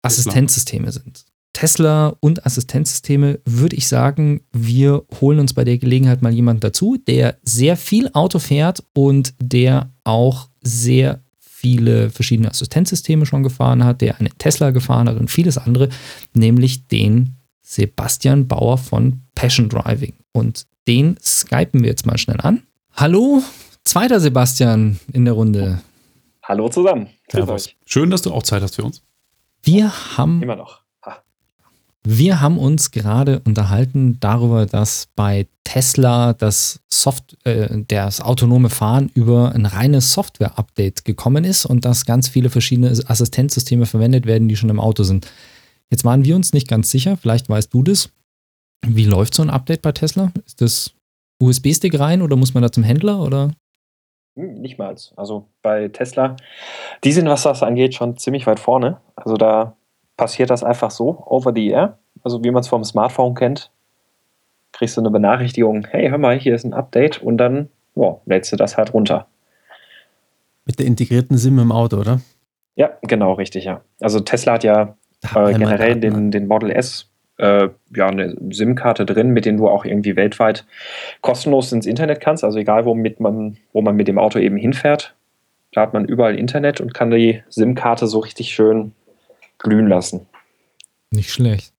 [0.02, 1.26] Assistenzsysteme sind.
[1.54, 6.98] Tesla und Assistenzsysteme würde ich sagen, wir holen uns bei der Gelegenheit mal jemanden dazu,
[6.98, 14.02] der sehr viel Auto fährt und der auch sehr viele verschiedene Assistenzsysteme schon gefahren hat,
[14.02, 15.90] der eine Tesla gefahren hat und vieles andere,
[16.34, 20.14] nämlich den Sebastian Bauer von Passion Driving.
[20.34, 22.64] Und den skypen wir jetzt mal schnell an.
[22.94, 23.42] Hallo,
[23.84, 25.82] zweiter Sebastian in der Runde.
[26.44, 27.08] Hallo zusammen.
[27.86, 29.02] Schön, dass du auch Zeit hast für uns.
[29.62, 30.83] Wir haben immer noch
[32.06, 39.10] wir haben uns gerade unterhalten darüber, dass bei Tesla das, Soft, äh, das autonome Fahren
[39.14, 44.58] über ein reines Software-Update gekommen ist und dass ganz viele verschiedene Assistenzsysteme verwendet werden, die
[44.58, 45.32] schon im Auto sind.
[45.90, 48.10] Jetzt waren wir uns nicht ganz sicher, vielleicht weißt du das.
[48.86, 50.32] Wie läuft so ein Update bei Tesla?
[50.46, 50.94] Ist das
[51.42, 53.52] USB-Stick rein oder muss man da zum Händler oder?
[54.36, 54.96] Hm, nicht mal.
[55.16, 56.36] Also bei Tesla,
[57.04, 59.00] die sind, was das angeht, schon ziemlich weit vorne.
[59.16, 59.78] Also da
[60.18, 61.98] passiert das einfach so, over the air.
[62.24, 63.72] Also wie man es vom Smartphone kennt,
[64.72, 68.52] kriegst du eine Benachrichtigung, hey, hör mal, hier ist ein Update und dann wow, lädst
[68.52, 69.28] du das halt runter.
[70.66, 72.22] Mit der integrierten SIM im Auto, oder?
[72.76, 73.82] Ja, genau, richtig, ja.
[74.00, 74.96] Also Tesla hat ja
[75.36, 79.86] äh, generell den, den Model S äh, ja, eine SIM-Karte drin, mit denen du auch
[79.86, 80.66] irgendwie weltweit
[81.22, 82.44] kostenlos ins Internet kannst.
[82.44, 85.16] Also egal, womit man, wo man mit dem Auto eben hinfährt,
[85.74, 88.94] da hat man überall Internet und kann die SIM-Karte so richtig schön
[89.60, 90.28] glühen lassen.
[91.12, 91.74] Nicht schlecht.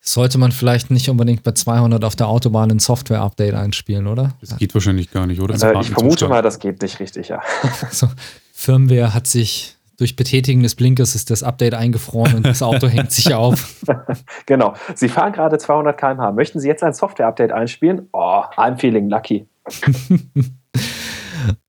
[0.00, 4.34] Sollte man vielleicht nicht unbedingt bei 200 auf der Autobahn ein Software-Update einspielen, oder?
[4.40, 5.54] Das geht wahrscheinlich gar nicht, oder?
[5.54, 7.42] Äh, ich vermute mal, das geht nicht richtig, ja.
[7.82, 8.08] Also,
[8.52, 13.12] Firmware hat sich durch Betätigen des Blinkers ist das Update eingefroren und das Auto hängt
[13.12, 13.82] sich auf.
[14.46, 14.74] genau.
[14.94, 16.32] Sie fahren gerade 200 km/h.
[16.32, 18.08] Möchten Sie jetzt ein Software-Update einspielen?
[18.12, 19.48] Oh, I'm feeling lucky.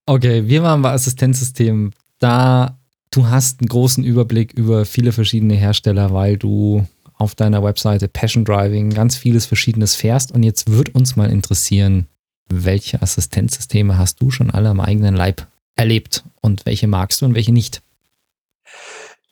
[0.06, 1.96] okay, wir waren bei Assistenzsystemen.
[2.20, 2.78] Da
[3.12, 6.86] du hast einen großen Überblick über viele verschiedene Hersteller, weil du
[7.18, 10.32] auf deiner Webseite Passion Driving ganz vieles Verschiedenes fährst.
[10.32, 12.08] Und jetzt wird uns mal interessieren,
[12.50, 17.36] welche Assistenzsysteme hast du schon alle am eigenen Leib erlebt und welche magst du und
[17.36, 17.82] welche nicht?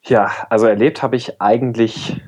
[0.03, 2.21] Ja, also erlebt habe ich eigentlich,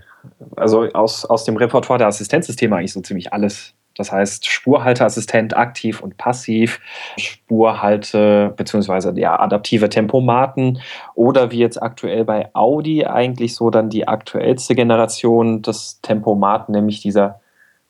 [0.56, 3.74] also aus, aus dem Repertoire der Assistenzsysteme eigentlich so ziemlich alles.
[3.98, 6.80] Das heißt Spurhalteassistent aktiv und passiv,
[7.18, 9.20] Spurhalte bzw.
[9.20, 10.80] ja, adaptive Tempomaten
[11.16, 17.02] oder wie jetzt aktuell bei Audi eigentlich so dann die aktuellste Generation des Tempomaten, nämlich
[17.02, 17.40] dieser,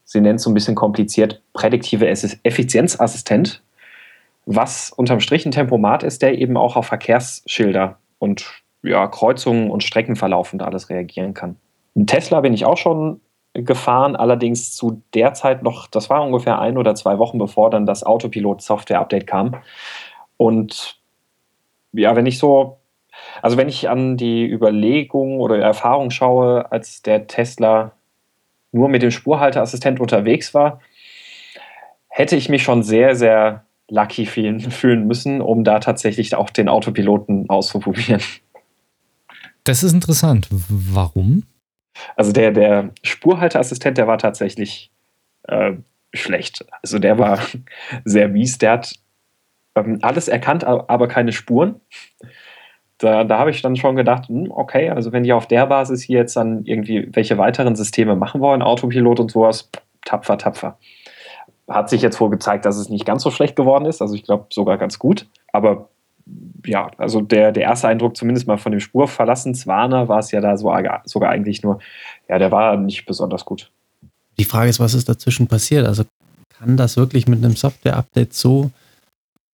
[0.04, 3.62] sie nennt es so ein bisschen kompliziert, prädiktive Effizienzassistent,
[4.46, 8.46] was unterm Strich ein Tempomat ist, der eben auch auf Verkehrsschilder und
[8.84, 11.58] ja, Kreuzungen und Streckenverlauf und alles reagieren kann.
[12.06, 13.20] Tesla bin ich auch schon
[13.64, 17.86] gefahren, allerdings zu der Zeit noch, das war ungefähr ein oder zwei Wochen bevor dann
[17.86, 19.56] das Autopilot-Software-Update kam.
[20.38, 21.00] Und
[21.94, 22.78] ja, wenn ich so,
[23.42, 27.92] also wenn ich an die Überlegung oder Erfahrung schaue, als der Tesla
[28.72, 30.80] nur mit dem Spurhalteassistent unterwegs war,
[32.10, 37.50] hätte ich mich schon sehr, sehr lucky fühlen, müssen, um da tatsächlich auch den Autopiloten
[37.50, 38.22] auszuprobieren.
[39.64, 40.48] Das ist interessant.
[40.52, 41.44] Warum?
[42.16, 44.92] Also der, der Spurhalteassistent, der war tatsächlich
[45.44, 45.74] äh,
[46.14, 46.66] schlecht.
[46.82, 47.40] Also der war
[48.06, 48.58] sehr mies.
[48.58, 48.94] Der hat
[49.76, 51.80] ähm, alles erkannt, aber keine Spuren.
[53.00, 56.02] Da, da habe ich dann schon gedacht, hm, okay, also wenn die auf der Basis
[56.02, 59.70] hier jetzt dann irgendwie welche weiteren Systeme machen wollen, Autopilot und sowas,
[60.04, 60.78] tapfer, tapfer.
[61.68, 64.02] Hat sich jetzt wohl gezeigt, dass es nicht ganz so schlecht geworden ist.
[64.02, 65.28] Also ich glaube sogar ganz gut.
[65.52, 65.90] Aber
[66.66, 70.58] ja, also der, der erste Eindruck, zumindest mal von dem Spurverlassenswarner, war es ja da
[70.58, 70.74] so,
[71.06, 71.80] sogar eigentlich nur,
[72.28, 73.72] ja, der war nicht besonders gut.
[74.38, 75.88] Die Frage ist, was ist dazwischen passiert?
[75.88, 76.04] Also
[76.50, 78.72] kann das wirklich mit einem Software-Update so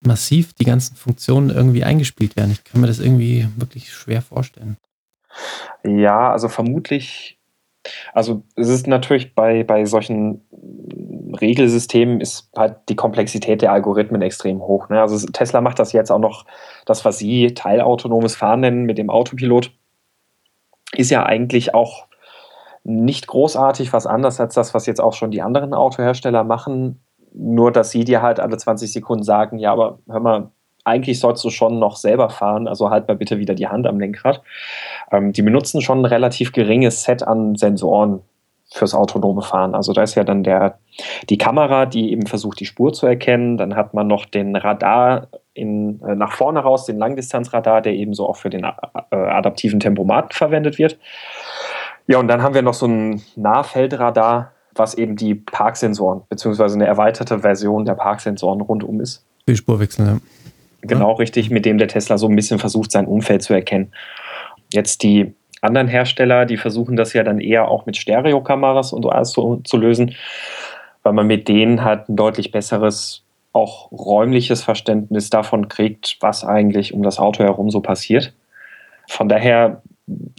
[0.02, 2.52] massiv die ganzen Funktionen irgendwie eingespielt werden?
[2.52, 4.78] Ich kann mir das irgendwie wirklich schwer vorstellen.
[5.84, 7.40] Ja, also vermutlich,
[8.14, 10.42] also es ist natürlich bei, bei solchen
[11.36, 14.90] Regelsystemen ist halt die Komplexität der Algorithmen extrem hoch.
[14.90, 15.02] Ne?
[15.02, 16.46] Also Tesla macht das jetzt auch noch,
[16.86, 19.72] das, was sie teilautonomes Fahren nennen mit dem Autopilot,
[20.96, 22.08] ist ja eigentlich auch
[22.84, 27.02] nicht großartig was anders als das, was jetzt auch schon die anderen Autohersteller machen.
[27.34, 30.52] Nur, dass sie dir halt alle 20 Sekunden sagen, ja, aber hör mal,
[30.84, 34.00] eigentlich sollst du schon noch selber fahren, also halt mal bitte wieder die Hand am
[34.00, 34.42] Lenkrad.
[35.12, 38.22] Ähm, die benutzen schon ein relativ geringes Set an Sensoren
[38.74, 39.76] fürs autonome Fahren.
[39.76, 40.80] Also da ist ja dann der,
[41.30, 43.58] die Kamera, die eben versucht, die Spur zu erkennen.
[43.58, 48.28] Dann hat man noch den Radar in, äh, nach vorne raus, den Langdistanzradar, der ebenso
[48.28, 50.98] auch für den äh, adaptiven Tempomaten verwendet wird.
[52.08, 56.88] Ja, und dann haben wir noch so ein Nahfeldradar, was eben die Parksensoren, beziehungsweise eine
[56.88, 59.24] erweiterte Version der Parksensoren rundum ist.
[59.48, 60.18] Für Spurwechsel, ja.
[60.82, 61.18] Genau, ja.
[61.18, 63.94] richtig, mit dem der Tesla so ein bisschen versucht, sein Umfeld zu erkennen.
[64.74, 69.10] Jetzt die anderen Hersteller, die versuchen das ja dann eher auch mit Stereokameras und so
[69.10, 70.16] alles zu, zu lösen,
[71.04, 76.94] weil man mit denen halt ein deutlich besseres, auch räumliches Verständnis davon kriegt, was eigentlich
[76.94, 78.34] um das Auto herum so passiert.
[79.08, 79.82] Von daher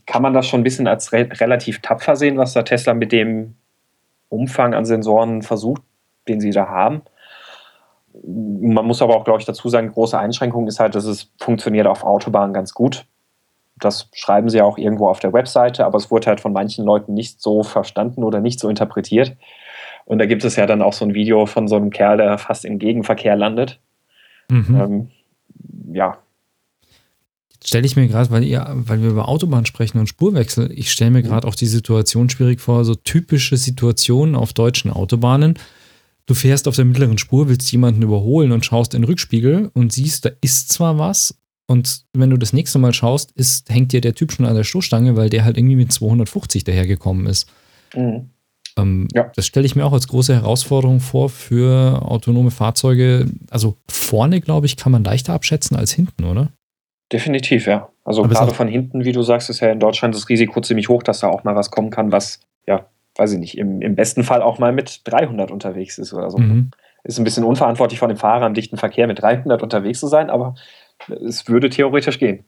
[0.06, 3.12] kann man das schon ein bisschen als re relativ tapfer sehen, was der Tesla mit
[3.12, 3.54] dem
[4.28, 5.82] Umfang an Sensoren versucht,
[6.28, 7.02] den sie da haben.
[8.22, 11.86] Man muss aber auch, glaube ich, dazu sagen, große Einschränkung ist halt, dass es funktioniert
[11.86, 13.06] auf Autobahnen ganz gut.
[13.78, 17.14] Das schreiben sie auch irgendwo auf der Webseite, aber es wurde halt von manchen Leuten
[17.14, 19.36] nicht so verstanden oder nicht so interpretiert.
[20.04, 22.38] Und da gibt es ja dann auch so ein Video von so einem Kerl, der
[22.38, 23.80] fast im Gegenverkehr landet.
[24.50, 24.80] Mhm.
[24.80, 25.10] Ähm,
[25.92, 26.18] ja.
[27.64, 31.20] Stelle ich mir gerade, weil, weil wir über Autobahn sprechen und Spurwechsel, ich stelle mir
[31.20, 31.28] mhm.
[31.28, 35.58] gerade auch die Situation schwierig vor, so typische Situationen auf deutschen Autobahnen.
[36.26, 39.92] Du fährst auf der mittleren Spur, willst jemanden überholen und schaust in den Rückspiegel und
[39.92, 44.00] siehst, da ist zwar was, und wenn du das nächste Mal schaust, ist, hängt dir
[44.00, 47.48] der Typ schon an der Stoßstange, weil der halt irgendwie mit 250 dahergekommen ist.
[47.94, 48.30] Mhm.
[48.76, 49.30] Ähm, ja.
[49.34, 53.26] Das stelle ich mir auch als große Herausforderung vor für autonome Fahrzeuge.
[53.50, 56.50] Also vorne, glaube ich, kann man leichter abschätzen als hinten, oder?
[57.12, 57.88] Definitiv, ja.
[58.04, 60.88] Also Aber gerade von hinten, wie du sagst, ist ja in Deutschland das Risiko ziemlich
[60.88, 63.94] hoch, dass da auch mal was kommen kann, was, ja, weiß ich nicht, im, im
[63.94, 66.38] besten Fall auch mal mit 300 unterwegs ist oder so.
[66.38, 66.70] Mhm.
[67.04, 70.30] Ist ein bisschen unverantwortlich von dem Fahrer im dichten Verkehr mit 300 unterwegs zu sein,
[70.30, 70.54] aber
[71.08, 72.44] es würde theoretisch gehen.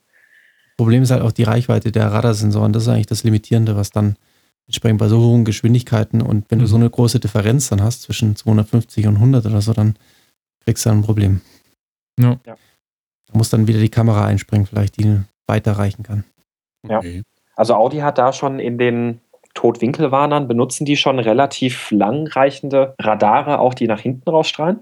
[0.77, 2.73] Problem ist halt auch die Reichweite der Radarsensoren.
[2.73, 4.17] Das ist eigentlich das Limitierende, was dann
[4.67, 8.35] entsprechend bei so hohen Geschwindigkeiten und wenn du so eine große Differenz dann hast zwischen
[8.37, 9.97] 250 und 100 oder so, dann
[10.65, 11.41] kriegst du ein Problem.
[12.19, 12.39] Ja.
[12.45, 12.57] Da
[13.33, 16.25] muss dann wieder die Kamera einspringen, vielleicht die weiterreichen kann.
[16.89, 16.99] Ja.
[16.99, 17.23] Okay.
[17.55, 19.21] Also Audi hat da schon in den
[19.55, 24.81] Totwinkelwarnern benutzen die schon relativ langreichende Radare, auch die nach hinten rausstrahlen.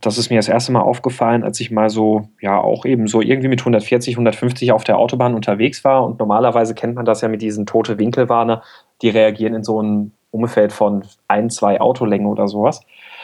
[0.00, 3.22] Das ist mir das erste Mal aufgefallen, als ich mal so, ja, auch eben so
[3.22, 6.04] irgendwie mit 140, 150 auf der Autobahn unterwegs war.
[6.04, 8.62] Und normalerweise kennt man das ja mit diesen tote Winkelwarner,
[9.00, 12.80] die reagieren in so einem Umfeld von ein, zwei Autolängen oder sowas.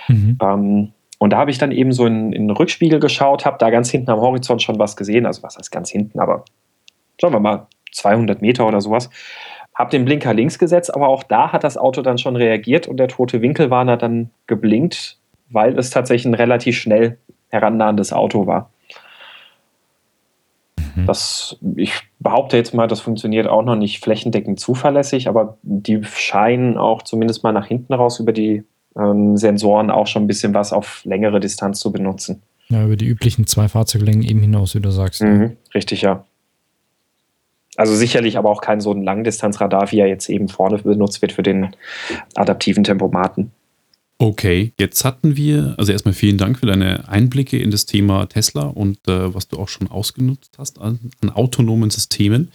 [0.09, 0.39] Mhm.
[0.41, 3.71] Ähm, und da habe ich dann eben so in, in den Rückspiegel geschaut, habe da
[3.71, 5.27] ganz hinten am Horizont schon was gesehen.
[5.27, 6.45] Also, was heißt ganz hinten, aber
[7.21, 9.11] sagen wir mal 200 Meter oder sowas.
[9.75, 12.97] Habe den Blinker links gesetzt, aber auch da hat das Auto dann schon reagiert und
[12.97, 15.19] der tote Winkelwarner dann geblinkt
[15.51, 18.71] weil es tatsächlich ein relativ schnell herannahendes Auto war.
[20.97, 21.07] Mhm.
[21.07, 26.77] Das, ich behaupte jetzt mal, das funktioniert auch noch nicht flächendeckend zuverlässig, aber die scheinen
[26.77, 28.65] auch zumindest mal nach hinten raus über die
[28.97, 32.43] ähm, Sensoren auch schon ein bisschen was auf längere Distanz zu benutzen.
[32.69, 35.23] Ja, über die üblichen zwei Fahrzeuglängen eben hinaus, wie du sagst.
[35.23, 36.25] Mhm, richtig, ja.
[37.77, 41.33] Also sicherlich aber auch kein so ein Langdistanzradar, wie er jetzt eben vorne benutzt wird
[41.33, 41.71] für den
[42.35, 43.53] adaptiven Tempomaten.
[44.21, 48.63] Okay, jetzt hatten wir, also erstmal vielen Dank für deine Einblicke in das Thema Tesla
[48.63, 52.51] und äh, was du auch schon ausgenutzt hast an, an autonomen Systemen.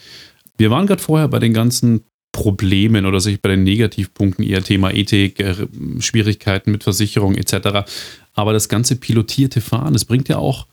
[0.58, 2.02] Wir waren gerade vorher bei den ganzen
[2.34, 5.56] Problemen oder sich bei den Negativpunkten, eher Thema Ethik, äh,
[6.00, 7.90] Schwierigkeiten mit Versicherung etc.
[8.34, 10.68] Aber das ganze pilotierte Fahren, das bringt ja auch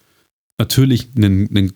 [0.59, 1.73] natürlich einen, einen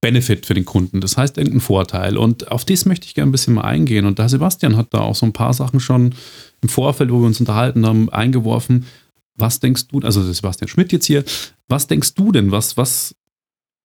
[0.00, 1.00] Benefit für den Kunden.
[1.00, 2.16] Das heißt, irgendeinen Vorteil.
[2.16, 4.06] Und auf das möchte ich gerne ein bisschen mal eingehen.
[4.06, 6.14] Und da Sebastian hat da auch so ein paar Sachen schon
[6.62, 8.86] im Vorfeld, wo wir uns unterhalten haben, eingeworfen.
[9.34, 11.24] Was denkst du, also Sebastian Schmidt jetzt hier,
[11.68, 13.14] was denkst du denn, was, was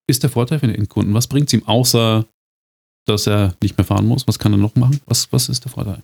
[0.06, 1.14] ist der Vorteil für den Endkunden?
[1.14, 2.24] Was bringt es ihm, außer
[3.06, 4.28] dass er nicht mehr fahren muss?
[4.28, 5.00] Was kann er noch machen?
[5.06, 6.02] Was, was ist der Vorteil?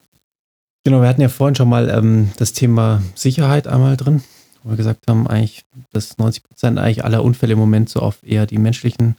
[0.85, 4.23] Genau, wir hatten ja vorhin schon mal ähm, das Thema Sicherheit einmal drin,
[4.63, 8.19] wo wir gesagt haben, eigentlich, dass 90 Prozent eigentlich aller Unfälle im Moment so auf
[8.23, 9.17] eher die menschlichen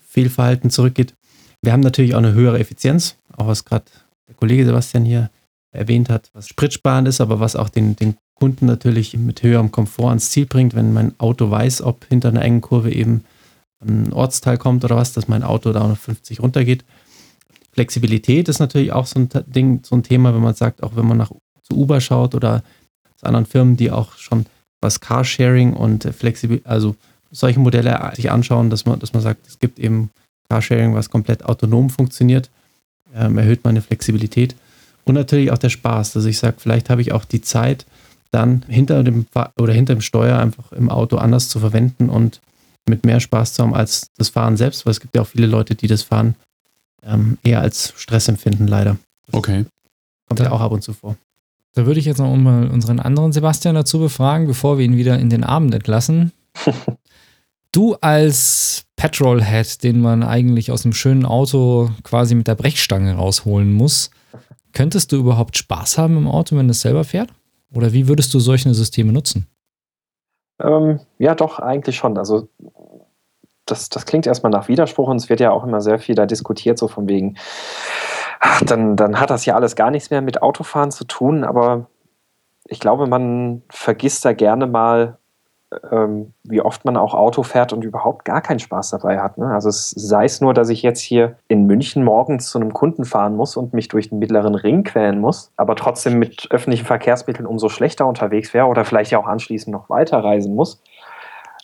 [0.00, 1.14] Fehlverhalten zurückgeht.
[1.62, 3.84] Wir haben natürlich auch eine höhere Effizienz, auch was gerade
[4.26, 5.30] der Kollege Sebastian hier
[5.72, 10.08] erwähnt hat, was spritsparend ist, aber was auch den, den Kunden natürlich mit höherem Komfort
[10.10, 13.24] ans Ziel bringt, wenn mein Auto weiß, ob hinter einer engen Kurve eben
[13.80, 16.84] ein Ortsteil kommt oder was, dass mein Auto da auf 50 runtergeht.
[17.72, 21.06] Flexibilität ist natürlich auch so ein Ding, so ein Thema, wenn man sagt, auch wenn
[21.06, 21.30] man nach
[21.62, 22.62] zu Uber schaut oder
[23.16, 24.46] zu anderen Firmen, die auch schon
[24.80, 26.96] was Carsharing und Flexibil, also
[27.30, 30.10] solche Modelle sich anschauen, dass man, dass man sagt, es gibt eben
[30.48, 32.50] Carsharing, was komplett autonom funktioniert,
[33.14, 34.56] ähm, erhöht meine Flexibilität
[35.08, 37.86] und natürlich auch der Spaß, dass ich sage, vielleicht habe ich auch die Zeit,
[38.30, 39.26] dann hinter dem
[39.58, 42.40] oder hinter dem Steuer einfach im Auto anders zu verwenden und
[42.86, 45.46] mit mehr Spaß zu haben als das Fahren selbst, weil es gibt ja auch viele
[45.46, 46.34] Leute, die das Fahren
[47.02, 48.96] ähm, eher als Stress empfinden, leider.
[49.32, 49.64] Okay.
[50.26, 51.16] Kommt ja auch ab und zu vor.
[51.74, 55.18] Da würde ich jetzt noch mal unseren anderen Sebastian dazu befragen, bevor wir ihn wieder
[55.18, 56.32] in den Abend entlassen.
[57.72, 63.72] du als Petrolhead, den man eigentlich aus einem schönen Auto quasi mit der Brechstange rausholen
[63.72, 64.10] muss,
[64.78, 67.30] könntest du überhaupt Spaß haben im Auto, wenn es selber fährt?
[67.74, 69.48] Oder wie würdest du solche Systeme nutzen?
[70.62, 72.16] Ähm, ja, doch, eigentlich schon.
[72.16, 72.48] Also
[73.66, 76.26] das, das klingt erstmal nach Widerspruch und es wird ja auch immer sehr viel da
[76.26, 77.36] diskutiert, so von wegen,
[78.38, 81.88] ach, dann, dann hat das ja alles gar nichts mehr mit Autofahren zu tun, aber
[82.66, 85.18] ich glaube, man vergisst da gerne mal,
[85.90, 89.38] ähm, wie oft man auch Auto fährt und überhaupt gar keinen Spaß dabei hat.
[89.38, 89.46] Ne?
[89.46, 93.04] Also es sei es nur, dass ich jetzt hier in München morgens zu einem Kunden
[93.04, 97.46] fahren muss und mich durch den mittleren Ring quälen muss, aber trotzdem mit öffentlichen Verkehrsmitteln
[97.46, 100.82] umso schlechter unterwegs wäre oder vielleicht ja auch anschließend noch weiterreisen muss.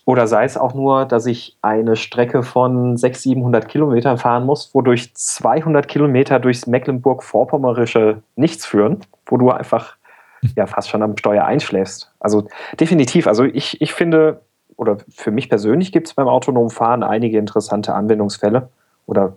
[0.06, 4.74] Oder sei es auch nur, dass ich eine Strecke von 600, 700 Kilometern fahren muss,
[4.74, 9.96] wodurch 200 Kilometer durchs Mecklenburg-Vorpommerische nichts führen, wo du einfach
[10.56, 12.13] ja fast schon am Steuer einschläfst.
[12.24, 12.48] Also
[12.80, 13.26] definitiv.
[13.26, 14.40] Also ich, ich finde,
[14.76, 18.70] oder für mich persönlich gibt es beim autonomen Fahren einige interessante Anwendungsfälle
[19.04, 19.36] oder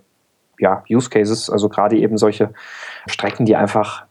[0.58, 2.54] ja, Use Cases, also gerade eben solche
[3.06, 4.06] Strecken, die einfach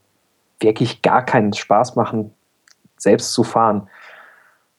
[0.60, 2.36] wirklich gar keinen Spaß machen,
[2.98, 3.90] selbst zu fahren.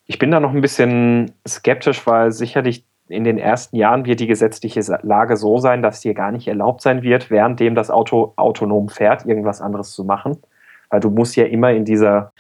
[0.07, 4.29] Ich bin da noch ein bisschen skeptisch, weil sicherlich in den ersten Jahren wird die
[4.29, 8.91] gesetzliche Lage so sein, dass dir gar nicht erlaubt sein wird, währenddem das Auto autonom
[8.91, 10.39] fährt, irgendwas anderes zu machen.
[10.89, 12.33] Weil du musst ja immer in dieser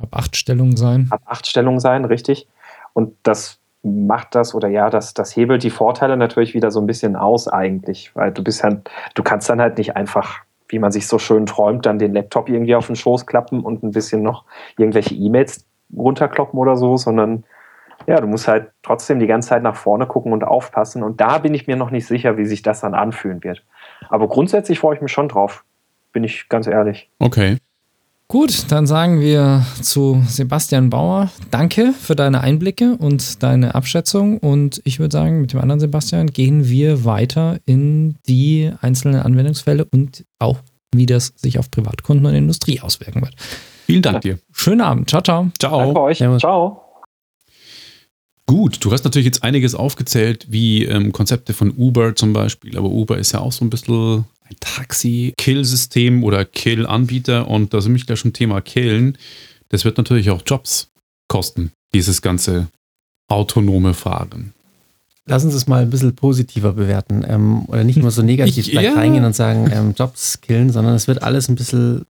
[0.00, 1.08] Ab acht Stellung sein.
[1.10, 2.48] Ab acht Stellung sein, richtig.
[2.92, 6.86] Und das macht das oder ja, das, das hebelt die Vorteile natürlich wieder so ein
[6.86, 8.70] bisschen aus eigentlich, weil du bist ja,
[9.14, 12.48] du kannst dann halt nicht einfach, wie man sich so schön träumt, dann den Laptop
[12.48, 14.44] irgendwie auf den Schoß klappen und ein bisschen noch
[14.76, 15.64] irgendwelche E-Mails
[15.96, 17.44] runterkloppen oder so, sondern
[18.06, 21.02] ja, du musst halt trotzdem die ganze Zeit nach vorne gucken und aufpassen.
[21.02, 23.62] Und da bin ich mir noch nicht sicher, wie sich das dann anfühlen wird.
[24.08, 25.64] Aber grundsätzlich freue ich mich schon drauf,
[26.12, 27.10] bin ich ganz ehrlich.
[27.18, 27.58] Okay.
[28.30, 34.38] Gut, dann sagen wir zu Sebastian Bauer, danke für deine Einblicke und deine Abschätzung.
[34.38, 39.84] Und ich würde sagen, mit dem anderen Sebastian gehen wir weiter in die einzelnen Anwendungsfälle
[39.84, 40.60] und auch,
[40.94, 43.34] wie das sich auf Privatkunden und Industrie auswirken wird.
[43.86, 44.38] Vielen Dank dir.
[44.52, 45.10] Schönen Abend.
[45.10, 45.50] Ciao, ciao.
[45.58, 45.80] Ciao.
[45.80, 46.18] Danke euch.
[46.18, 46.38] Servus.
[46.38, 46.84] Ciao.
[48.46, 52.90] Gut, du hast natürlich jetzt einiges aufgezählt, wie ähm, Konzepte von Uber zum Beispiel, aber
[52.90, 58.04] Uber ist ja auch so ein bisschen ein Taxi-Kill-System oder Kill-Anbieter und da sind wir
[58.04, 59.16] gleich schon Thema Killen.
[59.68, 60.90] Das wird natürlich auch Jobs
[61.28, 62.68] kosten, dieses ganze
[63.28, 64.52] autonome Fahren.
[65.26, 68.72] Lass uns es mal ein bisschen positiver bewerten ähm, oder nicht nur so negativ Ich-
[68.72, 68.94] ja.
[68.94, 72.04] reingehen und sagen ähm, Jobs killen, sondern es wird alles ein bisschen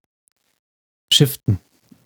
[1.13, 1.59] shiften.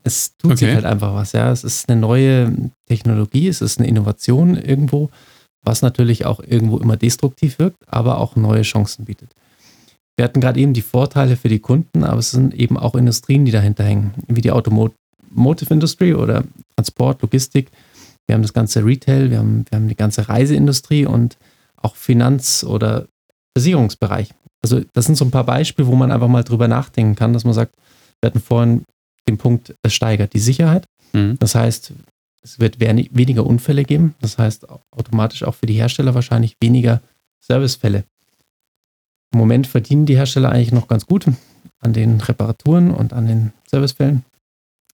[0.02, 0.74] Es tut sich Okay.
[0.74, 1.50] halt einfach was, ja.
[1.52, 2.52] Es ist eine neue
[2.88, 5.08] Technologie, es ist eine Innovation irgendwo,
[5.62, 9.30] was natürlich auch irgendwo immer destruktiv wirkt, aber auch neue Chancen bietet.
[10.16, 13.44] Wir hatten gerade eben die Vorteile für die Kunden, aber es sind eben auch Industrien,
[13.44, 16.44] die dahinter hängen, wie die Automotive Industry oder
[16.76, 17.70] Transport, Logistik.
[18.26, 21.36] Wir haben das ganze Retail, wir haben, wir haben die ganze Reiseindustrie und
[21.76, 23.06] auch Finanz- oder
[23.56, 24.30] Versicherungsbereich.
[24.62, 27.44] Also das sind so ein paar Beispiele, wo man einfach mal drüber nachdenken kann, dass
[27.44, 27.74] man sagt,
[28.20, 28.84] wir hatten vorhin
[29.28, 30.86] den Punkt, es steigert die Sicherheit.
[31.12, 31.36] Mhm.
[31.38, 31.92] Das heißt,
[32.42, 34.14] es wird wen- weniger Unfälle geben.
[34.20, 37.02] Das heißt automatisch auch für die Hersteller wahrscheinlich weniger
[37.40, 38.04] Servicefälle.
[39.34, 41.26] Im Moment verdienen die Hersteller eigentlich noch ganz gut
[41.80, 44.24] an den Reparaturen und an den Servicefällen.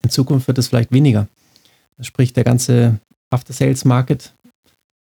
[0.03, 1.27] In Zukunft wird es vielleicht weniger.
[2.01, 2.99] Sprich, der ganze
[3.31, 4.35] After-Sales-Market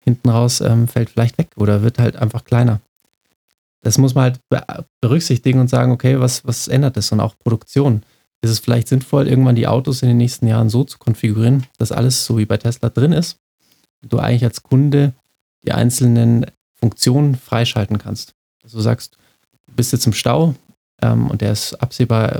[0.03, 2.81] hinten raus ähm, fällt vielleicht weg oder wird halt einfach kleiner.
[3.83, 4.41] Das muss man halt
[5.03, 7.13] berücksichtigen und sagen, okay, was, was ändert das?
[7.13, 8.05] Und auch Produktion.
[8.41, 11.93] Ist es vielleicht sinnvoll, irgendwann die Autos in den nächsten Jahren so zu konfigurieren, dass
[11.93, 13.37] alles so wie bei Tesla drin ist?
[14.01, 15.13] Du eigentlich als Kunde
[15.63, 18.33] die einzelnen Funktionen freischalten kannst.
[18.63, 19.19] Also du sagst,
[19.75, 20.55] bist jetzt im Stau
[21.03, 22.37] ähm, und der ist absehbar,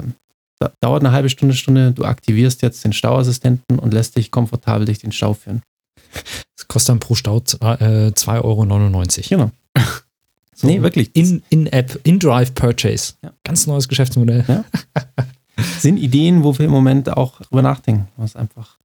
[0.61, 4.87] äh, dauert eine halbe Stunde, Stunde, du aktivierst jetzt den Stauassistenten und lässt dich komfortabel
[4.87, 5.63] durch den Stau führen.
[6.57, 8.67] Das kostet dann pro Stau äh, 2,99 Euro.
[9.29, 9.51] Genau.
[10.59, 11.15] So nee, wirklich.
[11.15, 13.13] In-App, in In-Drive Purchase.
[13.23, 13.31] Ja.
[13.45, 14.43] Ganz neues Geschäftsmodell.
[14.49, 14.65] Ja.
[15.79, 18.79] Sind Ideen, wo wir im Moment auch drüber nachdenken, was einfach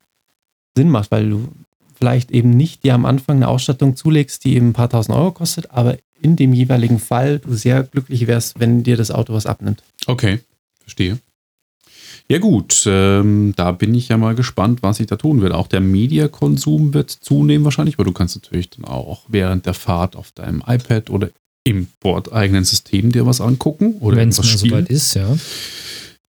[0.76, 1.48] Sinn macht, weil du
[1.96, 5.32] vielleicht eben nicht dir am Anfang eine Ausstattung zulegst, die eben ein paar tausend Euro
[5.32, 9.46] kostet, aber in dem jeweiligen Fall du sehr glücklich wärst, wenn dir das Auto was
[9.46, 9.84] abnimmt.
[10.06, 10.40] Okay,
[10.80, 11.20] verstehe.
[12.28, 15.52] Ja gut, ähm, da bin ich ja mal gespannt, was ich da tun will.
[15.52, 20.16] Auch der Mediakonsum wird zunehmen wahrscheinlich, weil du kannst natürlich dann auch während der Fahrt
[20.16, 21.30] auf deinem iPad oder
[21.64, 23.96] im bordeigenen System dir was angucken.
[24.00, 25.28] Oder Wenn es mal soweit ist, ja.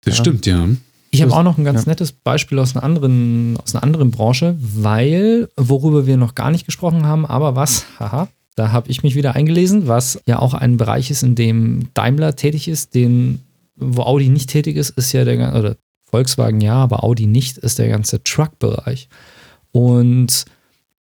[0.05, 0.21] Das ja.
[0.25, 0.69] stimmt, ja.
[1.11, 1.91] Ich habe auch noch ein ganz ja.
[1.91, 6.65] nettes Beispiel aus einer, anderen, aus einer anderen Branche, weil, worüber wir noch gar nicht
[6.65, 10.77] gesprochen haben, aber was, haha, da habe ich mich wieder eingelesen, was ja auch ein
[10.77, 13.41] Bereich ist, in dem Daimler tätig ist, den,
[13.77, 15.77] wo Audi nicht tätig ist, ist ja der, oder
[16.11, 19.09] Volkswagen ja, aber Audi nicht, ist der ganze Truck-Bereich.
[19.73, 20.45] Und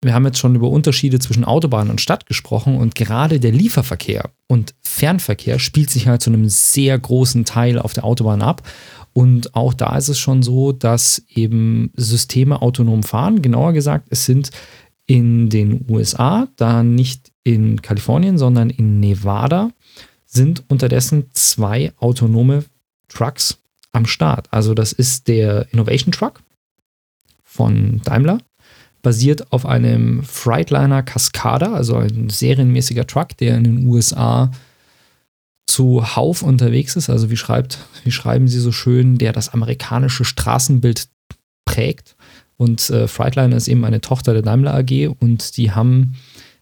[0.02, 4.32] wir haben jetzt schon über Unterschiede zwischen Autobahn und Stadt gesprochen und gerade der Lieferverkehr
[4.48, 8.68] und Fernverkehr spielt sich halt zu einem sehr großen Teil auf der Autobahn ab.
[9.14, 13.42] Und auch da ist es schon so, dass eben Systeme autonom fahren.
[13.42, 14.52] Genauer gesagt, es sind
[15.06, 19.72] in den USA, da nicht in Kalifornien, sondern in Nevada,
[20.26, 22.66] sind unterdessen zwei autonome
[23.10, 23.58] Trucks
[23.92, 24.48] am Start.
[24.52, 26.42] Also das ist der Innovation Truck
[27.44, 28.38] von Daimler,
[29.02, 34.52] basiert auf einem Freightliner Cascada, also ein serienmäßiger Truck, der in den USA
[35.68, 37.10] zuhauf unterwegs ist.
[37.10, 41.08] Also wie schreibt, wie schreiben sie so schön, der das amerikanische Straßenbild
[41.66, 42.16] prägt.
[42.58, 46.16] Und äh, Freightliner ist eben eine Tochter der Daimler AG und die haben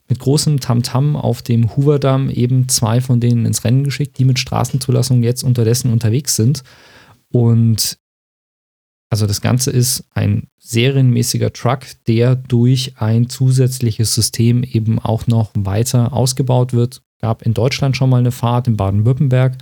[0.09, 4.25] mit großem Tamtam -Tam auf dem Hooverdamm eben zwei von denen ins Rennen geschickt, die
[4.25, 6.63] mit Straßenzulassung jetzt unterdessen unterwegs sind.
[7.31, 7.97] Und
[9.11, 15.51] also das Ganze ist ein serienmäßiger Truck, der durch ein zusätzliches System eben auch noch
[15.55, 19.57] weiter ausgebaut wird gab in Deutschland schon mal eine Fahrt in Baden-Württemberg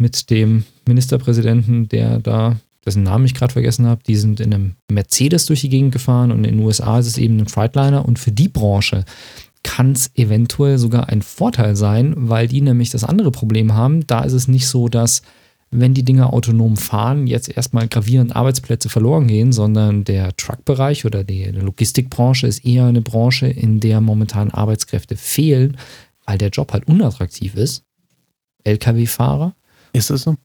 [0.00, 4.74] mit dem Ministerpräsidenten, der da, dessen Namen ich gerade vergessen habe, die sind in einem
[4.90, 8.18] Mercedes durch die Gegend gefahren und in den USA ist es eben ein Freightliner und
[8.18, 9.04] für die Branche
[9.66, 14.06] kann es eventuell sogar ein Vorteil sein, weil die nämlich das andere Problem haben.
[14.06, 15.22] Da ist es nicht so, dass
[15.72, 21.24] wenn die Dinger autonom fahren, jetzt erstmal gravierend Arbeitsplätze verloren gehen, sondern der Truckbereich oder
[21.24, 25.76] die Logistikbranche ist eher eine Branche, in der momentan Arbeitskräfte fehlen,
[26.24, 27.82] weil der Job halt unattraktiv ist.
[28.62, 29.56] Lkw-Fahrer.
[29.92, 30.36] Ist das so?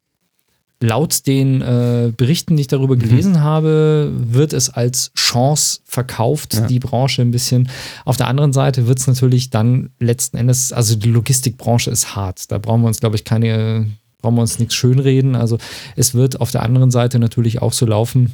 [0.84, 3.00] Laut den äh, Berichten, die ich darüber mhm.
[3.00, 3.40] gelesen mhm.
[3.42, 6.66] habe, wird es als Chance verkauft, ja.
[6.66, 7.70] die Branche ein bisschen.
[8.04, 12.52] Auf der anderen Seite wird es natürlich dann letzten Endes, also die Logistikbranche ist hart.
[12.52, 15.36] Da brauchen wir uns, glaube ich, keine, brauchen wir uns nichts schönreden.
[15.36, 15.60] Also
[15.96, 18.32] es wird auf der anderen Seite natürlich auch so laufen,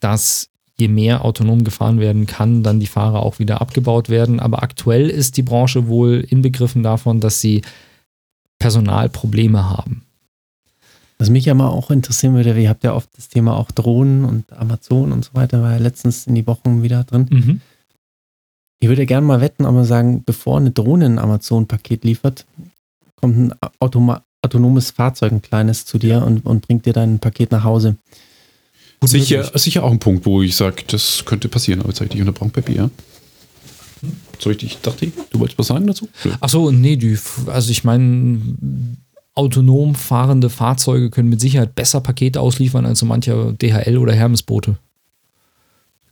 [0.00, 4.40] dass je mehr autonom gefahren werden kann, dann die Fahrer auch wieder abgebaut werden.
[4.40, 7.62] Aber aktuell ist die Branche wohl inbegriffen davon, dass sie
[8.58, 10.02] Personalprobleme haben.
[11.18, 14.52] Was mich aber auch interessieren würde, ihr habt ja oft das Thema auch Drohnen und
[14.52, 17.26] Amazon und so weiter, war ja letztens in die Wochen wieder drin.
[17.30, 17.60] Mhm.
[18.80, 22.46] Ich würde gerne mal wetten, aber sagen, bevor eine Drohne ein Amazon-Paket liefert,
[23.16, 27.50] kommt ein Automa autonomes Fahrzeug, ein kleines zu dir und, und bringt dir dein Paket
[27.50, 27.96] nach Hause.
[29.02, 32.12] Sicher, sicher auch ein Punkt, wo ich sage, das könnte passieren, aber jetzt habe ich
[32.12, 32.90] dich unterbrochen, Peppi, ja?
[34.38, 36.08] So ich dachte, du wolltest was sagen dazu?
[36.40, 38.40] Ach so, nee, die, also ich meine,
[39.38, 44.76] autonom fahrende Fahrzeuge können mit Sicherheit besser Pakete ausliefern als so mancher DHL oder Hermesboote.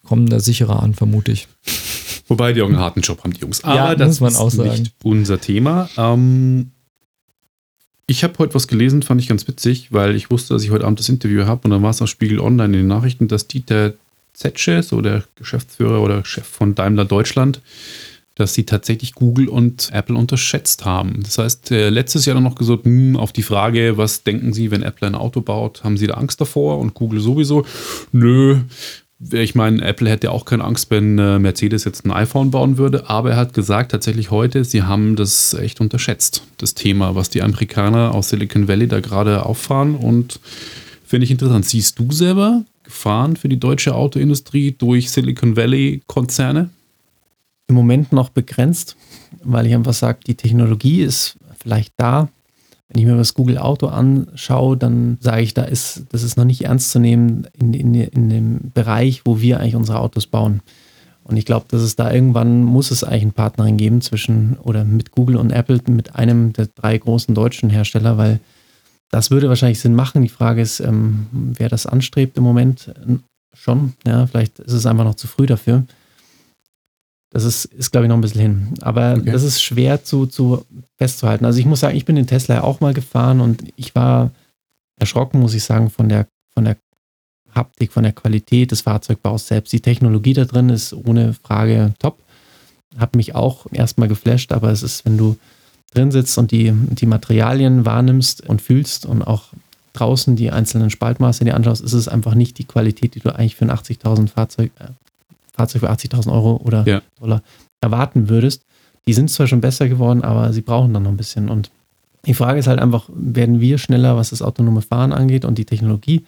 [0.04, 1.48] Kommen da sicherer an, vermute ich.
[2.28, 3.64] Wobei die auch einen harten Job haben, die Jungs.
[3.64, 4.70] Aber ja, das muss man auch sagen.
[4.70, 5.88] nicht unser Thema.
[5.96, 6.70] Ähm,
[8.06, 10.84] ich habe heute was gelesen, fand ich ganz witzig, weil ich wusste, dass ich heute
[10.84, 13.48] Abend das Interview habe und dann war es auf Spiegel Online in den Nachrichten, dass
[13.48, 13.94] Dieter
[14.32, 17.60] Zetsche, so der Geschäftsführer oder Chef von Daimler Deutschland,
[18.36, 21.22] dass sie tatsächlich Google und Apple unterschätzt haben.
[21.22, 24.70] Das heißt, äh, letztes Jahr dann noch gesagt, hm, auf die Frage, was denken Sie,
[24.70, 26.78] wenn Apple ein Auto baut, haben Sie da Angst davor?
[26.78, 27.64] Und Google sowieso,
[28.12, 28.60] nö,
[29.32, 33.08] ich meine, Apple hätte auch keine Angst, wenn äh, Mercedes jetzt ein iPhone bauen würde,
[33.08, 37.42] aber er hat gesagt tatsächlich heute, sie haben das echt unterschätzt, das Thema, was die
[37.42, 40.38] Amerikaner aus Silicon Valley da gerade auffahren und
[41.06, 41.64] finde ich interessant.
[41.64, 46.68] Siehst du selber Gefahren für die deutsche Autoindustrie durch Silicon Valley Konzerne?
[47.68, 48.96] Im Moment noch begrenzt,
[49.42, 52.28] weil ich einfach sage, die Technologie ist vielleicht da.
[52.88, 56.44] Wenn ich mir das Google Auto anschaue, dann sage ich, da ist, das ist noch
[56.44, 60.60] nicht ernst zu nehmen in, in, in dem Bereich, wo wir eigentlich unsere Autos bauen.
[61.24, 64.84] Und ich glaube, dass es da irgendwann muss es eigentlich einen Partnerin geben zwischen oder
[64.84, 68.38] mit Google und Apple, mit einem der drei großen deutschen Hersteller, weil
[69.10, 70.22] das würde wahrscheinlich Sinn machen.
[70.22, 72.94] Die Frage ist, ähm, wer das anstrebt im Moment
[73.52, 73.94] schon.
[74.06, 75.84] Ja, vielleicht ist es einfach noch zu früh dafür.
[77.36, 78.68] Das ist, ist glaube ich, noch ein bisschen hin.
[78.80, 79.30] Aber okay.
[79.30, 80.64] das ist schwer zu, zu
[80.96, 81.44] festzuhalten.
[81.44, 84.30] Also ich muss sagen, ich bin den Tesla auch mal gefahren und ich war
[84.98, 86.78] erschrocken, muss ich sagen, von der, von der
[87.54, 89.70] Haptik, von der Qualität des Fahrzeugbaus selbst.
[89.74, 92.16] Die Technologie da drin ist ohne Frage top.
[92.96, 95.36] Hat mich auch erstmal geflasht, aber es ist, wenn du
[95.92, 99.52] drin sitzt und die, die Materialien wahrnimmst und fühlst und auch
[99.92, 103.56] draußen die einzelnen Spaltmaße dir anschaust, ist es einfach nicht die Qualität, die du eigentlich
[103.56, 104.88] für ein 80.000 Fahrzeug, äh,
[105.56, 107.02] Fahrzeug für 80.000 Euro oder ja.
[107.18, 107.42] Dollar
[107.80, 108.64] erwarten würdest.
[109.06, 111.48] Die sind zwar schon besser geworden, aber sie brauchen dann noch ein bisschen.
[111.48, 111.70] Und
[112.26, 115.64] die Frage ist halt einfach, werden wir schneller, was das autonome Fahren angeht und die
[115.64, 116.24] Technologie?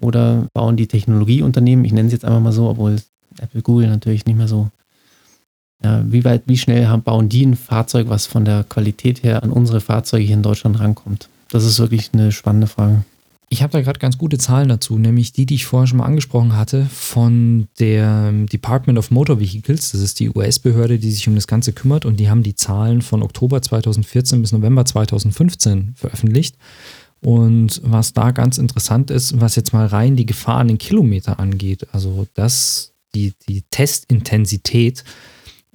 [0.00, 2.96] Oder bauen die Technologieunternehmen, ich nenne es jetzt einfach mal so, obwohl
[3.38, 4.70] Apple, Google natürlich nicht mehr so
[5.84, 9.42] ja, wie weit, wie schnell haben, bauen die ein Fahrzeug, was von der Qualität her
[9.42, 11.28] an unsere Fahrzeuge hier in Deutschland rankommt?
[11.50, 13.04] Das ist wirklich eine spannende Frage.
[13.52, 16.06] Ich habe da gerade ganz gute Zahlen dazu, nämlich die, die ich vorher schon mal
[16.06, 19.92] angesprochen hatte, von der Department of Motor Vehicles.
[19.92, 23.02] Das ist die US-Behörde, die sich um das Ganze kümmert und die haben die Zahlen
[23.02, 26.56] von Oktober 2014 bis November 2015 veröffentlicht.
[27.20, 32.26] Und was da ganz interessant ist, was jetzt mal rein die gefahrenen Kilometer angeht, also
[32.32, 35.04] das, die, die Testintensität,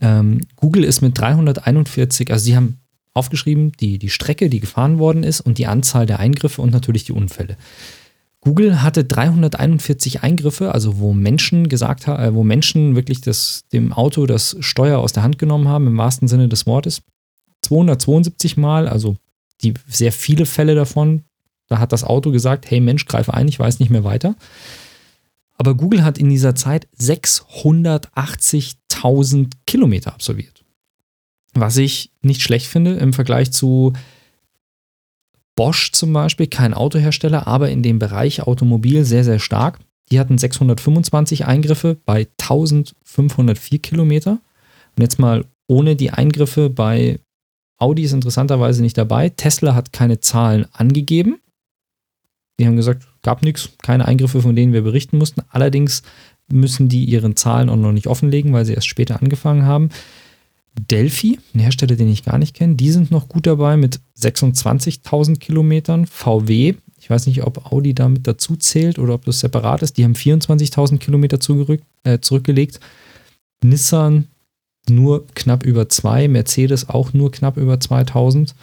[0.01, 2.79] ähm, Google ist mit 341, also sie haben
[3.17, 7.03] aufgeschrieben, die, die Strecke, die gefahren worden ist und die Anzahl der Eingriffe und natürlich
[7.03, 7.57] die Unfälle.
[8.41, 13.91] Google hatte 341 Eingriffe, also wo Menschen gesagt haben, äh, wo Menschen wirklich das, dem
[13.91, 17.01] Auto das Steuer aus der Hand genommen haben, im wahrsten Sinne des Wortes.
[17.63, 19.17] 272 Mal, also
[19.63, 21.23] die sehr viele Fälle davon.
[21.67, 24.35] Da hat das Auto gesagt, hey Mensch, greife ein, ich weiß nicht mehr weiter.
[25.57, 30.56] Aber Google hat in dieser Zeit 680.000 Kilometer absolviert.
[31.53, 33.93] Was ich nicht schlecht finde im Vergleich zu
[35.55, 39.79] Bosch zum Beispiel, kein Autohersteller, aber in dem Bereich Automobil sehr, sehr stark.
[40.11, 44.39] Die hatten 625 Eingriffe bei 1504 Kilometer.
[44.95, 47.19] Und jetzt mal ohne die Eingriffe bei
[47.77, 49.29] Audi ist interessanterweise nicht dabei.
[49.29, 51.39] Tesla hat keine Zahlen angegeben.
[52.59, 55.41] Die haben gesagt, gab nichts, keine Eingriffe, von denen wir berichten mussten.
[55.49, 56.03] Allerdings
[56.51, 59.89] müssen die ihren Zahlen auch noch nicht offenlegen, weil sie erst später angefangen haben.
[60.79, 65.39] Delphi, ein Hersteller, den ich gar nicht kenne, die sind noch gut dabei mit 26.000
[65.39, 66.05] Kilometern.
[66.05, 70.03] VW, ich weiß nicht, ob Audi damit dazu zählt oder ob das separat ist, die
[70.03, 71.39] haben 24.000 Kilometer
[72.03, 72.79] äh, zurückgelegt.
[73.63, 74.27] Nissan
[74.89, 78.55] nur knapp über zwei, Mercedes auch nur knapp über 2000.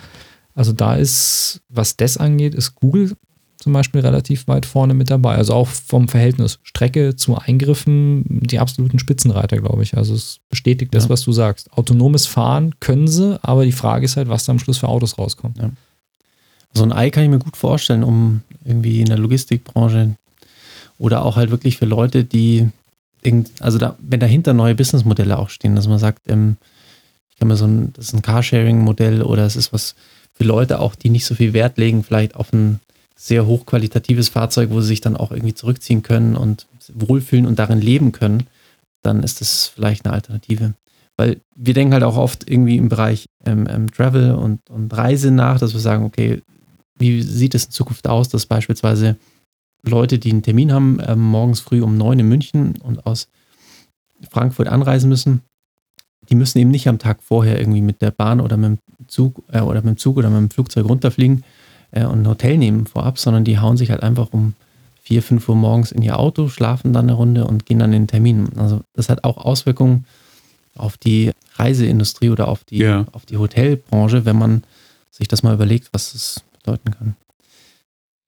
[0.54, 3.16] Also da ist, was das angeht, ist Google
[3.64, 5.36] zum Beispiel relativ weit vorne mit dabei.
[5.36, 9.96] Also auch vom Verhältnis Strecke zu Eingriffen die absoluten Spitzenreiter, glaube ich.
[9.96, 11.10] Also es bestätigt das, ja.
[11.10, 11.72] was du sagst.
[11.72, 15.16] Autonomes Fahren können sie, aber die Frage ist halt, was da am Schluss für Autos
[15.16, 15.56] rauskommt.
[15.56, 15.70] Ja.
[16.74, 20.14] So ein Ei kann ich mir gut vorstellen, um irgendwie in der Logistikbranche
[20.98, 22.68] oder auch halt wirklich für Leute, die
[23.60, 26.58] also da, wenn dahinter neue Businessmodelle auch stehen, dass man sagt, ähm,
[27.30, 29.94] ich kann mir so ein, das ist ein Carsharing-Modell oder es ist was
[30.34, 32.80] für Leute auch, die nicht so viel Wert legen, vielleicht auf ein
[33.16, 37.80] sehr hochqualitatives Fahrzeug, wo sie sich dann auch irgendwie zurückziehen können und wohlfühlen und darin
[37.80, 38.46] leben können,
[39.02, 40.74] dann ist das vielleicht eine Alternative.
[41.16, 45.30] Weil wir denken halt auch oft irgendwie im Bereich ähm, ähm, Travel und, und Reise
[45.30, 46.42] nach, dass wir sagen, okay,
[46.98, 49.16] wie sieht es in Zukunft aus, dass beispielsweise
[49.82, 53.28] Leute, die einen Termin haben, ähm, morgens früh um neun in München und aus
[54.30, 55.42] Frankfurt anreisen müssen,
[56.30, 59.42] die müssen eben nicht am Tag vorher irgendwie mit der Bahn oder mit dem Zug
[59.52, 61.44] äh, oder mit dem Zug oder mit dem Flugzeug runterfliegen,
[61.94, 64.54] äh, und ein Hotel nehmen vorab, sondern die hauen sich halt einfach um
[65.02, 68.02] 4, 5 Uhr morgens in ihr Auto, schlafen dann eine Runde und gehen dann in
[68.02, 68.48] den Termin.
[68.56, 70.06] Also das hat auch Auswirkungen
[70.76, 73.06] auf die Reiseindustrie oder auf die, ja.
[73.12, 74.64] auf die Hotelbranche, wenn man
[75.10, 77.16] sich das mal überlegt, was das bedeuten kann.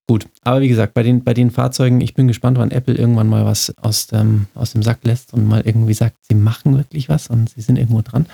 [0.09, 3.29] Gut, aber wie gesagt, bei den, bei den Fahrzeugen, ich bin gespannt, wann Apple irgendwann
[3.29, 7.09] mal was aus dem, aus dem Sack lässt und mal irgendwie sagt, sie machen wirklich
[7.09, 8.27] was und sie sind irgendwo dran.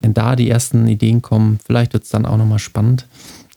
[0.00, 3.06] Wenn da die ersten Ideen kommen, vielleicht wird es dann auch nochmal spannend.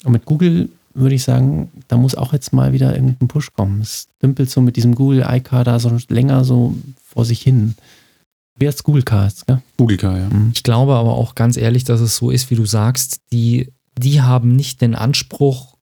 [0.06, 3.82] Und mit Google würde ich sagen, da muss auch jetzt mal wieder irgendein Push kommen.
[3.82, 7.76] Es dümpelt so mit diesem Google iCar da so länger so vor sich hin.
[8.56, 9.32] Wer ist Google Car?
[9.48, 9.62] Gell?
[9.78, 10.30] Google Car, ja.
[10.30, 10.52] Mhm.
[10.54, 14.22] Ich glaube aber auch ganz ehrlich, dass es so ist, wie du sagst, die, die
[14.22, 15.74] haben nicht den Anspruch,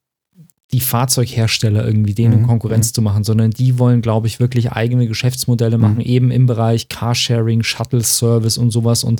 [0.71, 2.47] die Fahrzeughersteller irgendwie denen Mhm.
[2.47, 2.93] Konkurrenz Mhm.
[2.93, 5.81] zu machen, sondern die wollen, glaube ich, wirklich eigene Geschäftsmodelle Mhm.
[5.81, 9.03] machen, eben im Bereich Carsharing, Shuttle-Service und sowas.
[9.03, 9.19] Und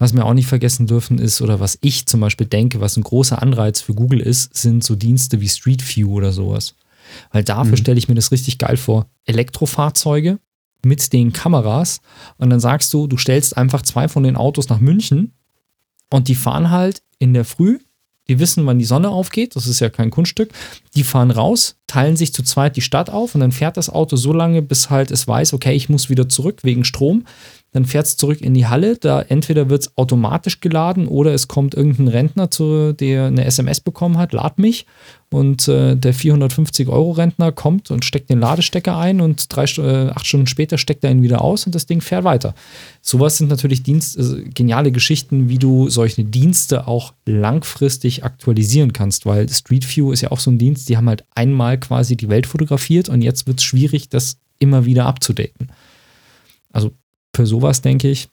[0.00, 3.02] was wir auch nicht vergessen dürfen ist, oder was ich zum Beispiel denke, was ein
[3.04, 6.74] großer Anreiz für Google ist, sind so Dienste wie Street View oder sowas.
[7.32, 7.76] Weil dafür Mhm.
[7.76, 9.06] stelle ich mir das richtig geil vor.
[9.26, 10.38] Elektrofahrzeuge
[10.84, 12.00] mit den Kameras
[12.38, 15.32] und dann sagst du, du stellst einfach zwei von den Autos nach München
[16.10, 17.78] und die fahren halt in der Früh.
[18.28, 19.56] Die wissen, wann die Sonne aufgeht.
[19.56, 20.52] Das ist ja kein Kunststück.
[20.94, 24.14] Die fahren raus, teilen sich zu zweit die Stadt auf und dann fährt das Auto
[24.16, 27.24] so lange, bis halt es weiß, okay, ich muss wieder zurück wegen Strom.
[27.72, 28.96] Dann fährt es zurück in die Halle.
[28.96, 33.80] Da entweder wird es automatisch geladen oder es kommt irgendein Rentner, zu, der eine SMS
[33.80, 34.86] bekommen hat, lad mich.
[35.32, 40.48] Und äh, der 450-Euro-Rentner kommt und steckt den Ladestecker ein und drei, äh, acht Stunden
[40.48, 42.54] später steckt er ihn wieder aus und das Ding fährt weiter.
[43.00, 49.24] Sowas sind natürlich Dienst, äh, geniale Geschichten, wie du solche Dienste auch langfristig aktualisieren kannst,
[49.24, 52.28] weil Street View ist ja auch so ein Dienst, die haben halt einmal quasi die
[52.28, 55.70] Welt fotografiert und jetzt wird es schwierig, das immer wieder abzudaten.
[56.72, 56.92] Also
[57.34, 58.28] für sowas denke ich,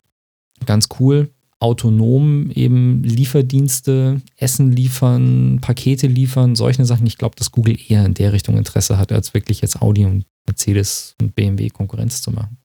[0.66, 1.30] ganz cool.
[1.60, 7.08] Autonom eben Lieferdienste, Essen liefern, Pakete liefern, solche Sachen.
[7.08, 10.26] Ich glaube, dass Google eher in der Richtung Interesse hat, als wirklich jetzt Audi und
[10.46, 12.58] Mercedes und BMW Konkurrenz zu machen.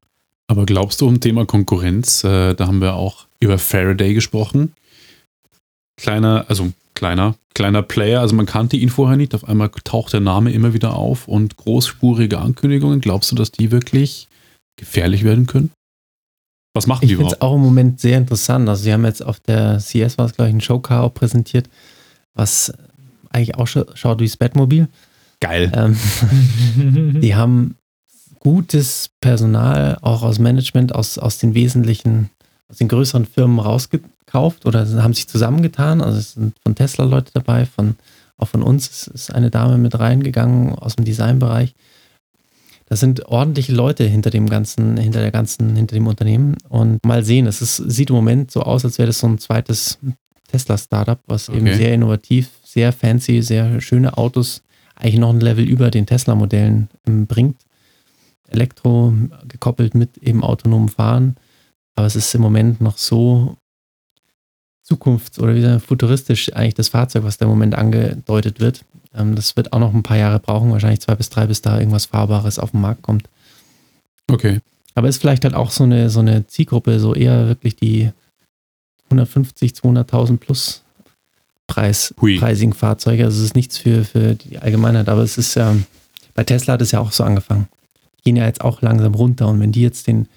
[0.46, 4.74] Aber glaubst du, um Thema Konkurrenz, äh, da haben wir auch über Faraday gesprochen.
[5.96, 10.20] Kleiner, also kleiner, kleiner Player, also man kannte ihn vorher nicht, auf einmal taucht der
[10.20, 13.00] Name immer wieder auf und großspurige Ankündigungen.
[13.00, 14.28] Glaubst du, dass die wirklich
[14.76, 15.70] gefährlich werden können?
[16.74, 17.42] Was machen die Ich finde es überhaupt?
[17.42, 18.68] auch im Moment sehr interessant.
[18.68, 21.68] Also sie haben jetzt auf der CS war es, glaube ich, ein Showcar auch präsentiert,
[22.34, 22.72] was
[23.30, 24.88] eigentlich auch scha schaut wie das Batmobil.
[25.40, 25.72] Geil.
[25.74, 25.96] Ähm,
[27.20, 27.76] die haben
[28.38, 32.30] gutes Personal, auch aus Management, aus, aus den wesentlichen,
[32.68, 36.00] aus den größeren Firmen rausgekauft oder haben sich zusammengetan.
[36.00, 37.96] Also es sind von Tesla Leute dabei, von,
[38.36, 41.74] auch von uns ist eine Dame mit reingegangen aus dem Designbereich.
[42.92, 46.58] Das sind ordentliche Leute hinter dem ganzen, hinter der ganzen, hinter dem Unternehmen.
[46.68, 49.38] Und mal sehen, es ist, sieht im Moment so aus, als wäre das so ein
[49.38, 49.98] zweites
[50.48, 51.76] Tesla-Startup, was eben Okay.
[51.76, 54.62] sehr innovativ, sehr fancy, sehr schöne Autos,
[54.94, 57.62] eigentlich noch ein Level über den Tesla-Modellen ähm, bringt.
[58.50, 59.14] Elektro
[59.48, 61.36] gekoppelt mit eben autonomem Fahren.
[61.94, 63.56] Aber es ist im Moment noch so
[64.86, 68.84] zukunfts- oder wieder futuristisch eigentlich das Fahrzeug, was da im Moment angedeutet wird.
[69.14, 71.78] Ähm, das wird auch noch ein paar Jahre brauchen, wahrscheinlich zwei bis drei, bis da
[71.78, 73.28] irgendwas Fahrbares auf den Markt kommt.
[74.30, 74.60] Okay.
[74.94, 78.10] Aber ist vielleicht halt auch so eine, so eine Zielgruppe, so eher wirklich die
[79.04, 80.82] 150, 200.000 plus
[81.66, 82.38] Preis, Hui.
[82.38, 83.24] preisigen Fahrzeuge.
[83.24, 85.74] Also es ist nichts für, für die Allgemeinheit, aber es ist ja,
[86.34, 87.68] bei Tesla hat es ja auch so angefangen.
[88.18, 90.28] Die gehen ja jetzt auch langsam runter und wenn die jetzt den,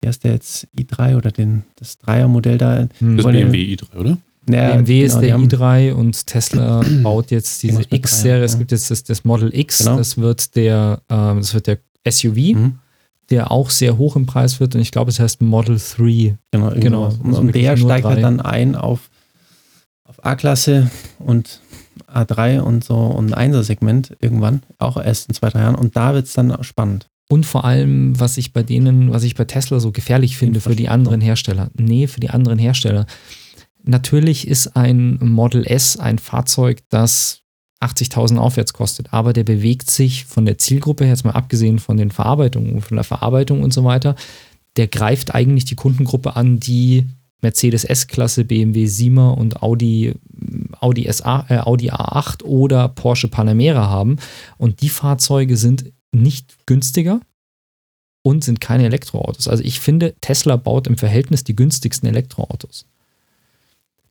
[0.00, 3.16] wie heißt der jetzt, i3 oder den, das Dreier-Modell da, Hm.
[3.16, 4.18] Das BMW i3, oder?
[4.46, 8.44] Naja, BMW ist genau, die der haben- i3 und Tesla baut jetzt diese X-Serie.
[8.44, 8.58] Es ja.
[8.58, 9.96] gibt jetzt das, das Model X, Genau.
[9.96, 11.78] das wird der, ähm, das wird der
[12.08, 12.78] SUV, Mhm,
[13.30, 16.36] der auch sehr hoch im Preis wird und ich glaube, es heißt Model 3.
[16.50, 19.08] genau, Genau, also Und, und der steigt halt dann ein auf,
[20.04, 21.60] auf A-Klasse und
[22.12, 25.74] A3 und so und ein 1er-Segment irgendwann, auch erst in zwei, drei Jahren.
[25.76, 27.08] Und da wird es dann spannend.
[27.28, 30.76] Und vor allem, was ich bei denen, was ich bei Tesla so gefährlich finde für
[30.76, 31.70] die anderen Hersteller.
[31.78, 33.06] Nee, für die anderen Hersteller.
[33.84, 37.42] Natürlich ist ein Model S ein Fahrzeug, das
[37.80, 41.96] 80.000 aufwärts kostet, aber der bewegt sich von der Zielgruppe, her, jetzt mal abgesehen von
[41.96, 44.14] den Verarbeitungen, von der Verarbeitung und so weiter,
[44.76, 47.06] der greift eigentlich die Kundengruppe an, die
[47.42, 50.14] Mercedes S-Klasse, BMW 7er und Audi,
[50.78, 54.16] Audi, SA, äh, Audi A8 oder Porsche Panamera haben.
[54.58, 57.20] Und die Fahrzeuge sind nicht günstiger
[58.22, 59.48] und sind keine Elektroautos.
[59.48, 62.86] Also ich finde, Tesla baut im Verhältnis die günstigsten Elektroautos.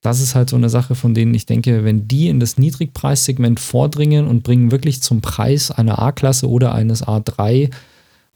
[0.02, 3.60] Das ist halt so eine Sache, von denen ich denke, wenn die in das Niedrigpreissegment
[3.60, 7.70] vordringen und bringen wirklich zum Preis einer A-Klasse oder eines A3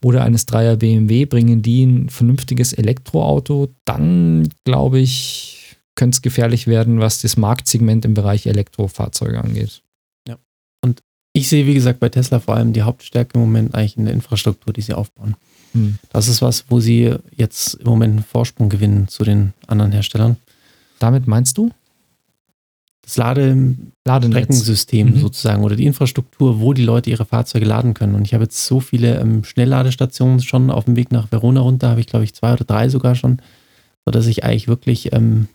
[0.03, 6.67] oder eines 3er BMW, bringen die ein vernünftiges Elektroauto, dann glaube ich, könnte es gefährlich
[6.67, 9.81] werden, was das Marktsegment im Bereich Elektrofahrzeuge angeht.
[11.35, 14.13] Ich sehe, wie gesagt, bei Tesla vor allem die Hauptstärke im Moment eigentlich in der
[14.13, 15.35] Infrastruktur, die sie aufbauen.
[15.73, 15.99] Hm.
[16.13, 20.37] Das ist was, wo sie jetzt im Moment einen Vorsprung gewinnen zu den anderen Herstellern.
[21.05, 21.69] Damit meinst du?
[23.03, 25.19] Das Ladestreckensystem Mhm.
[25.19, 28.15] sozusagen oder die Infrastruktur, wo die Leute ihre Fahrzeuge laden können.
[28.15, 31.89] Und ich habe jetzt so viele ähm, Schnellladestationen schon auf dem Weg nach Verona runter,
[31.89, 33.39] habe ich glaube ich zwei oder drei sogar schon,
[34.03, 35.47] sodass ich eigentlich wirklich ähm,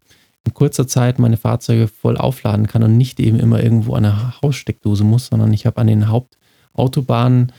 [0.46, 4.40] in kurzer Zeit meine Fahrzeuge voll aufladen kann und nicht eben immer irgendwo an einer
[4.42, 7.50] Haussteckdose muss, sondern ich habe an den Hauptautobahnen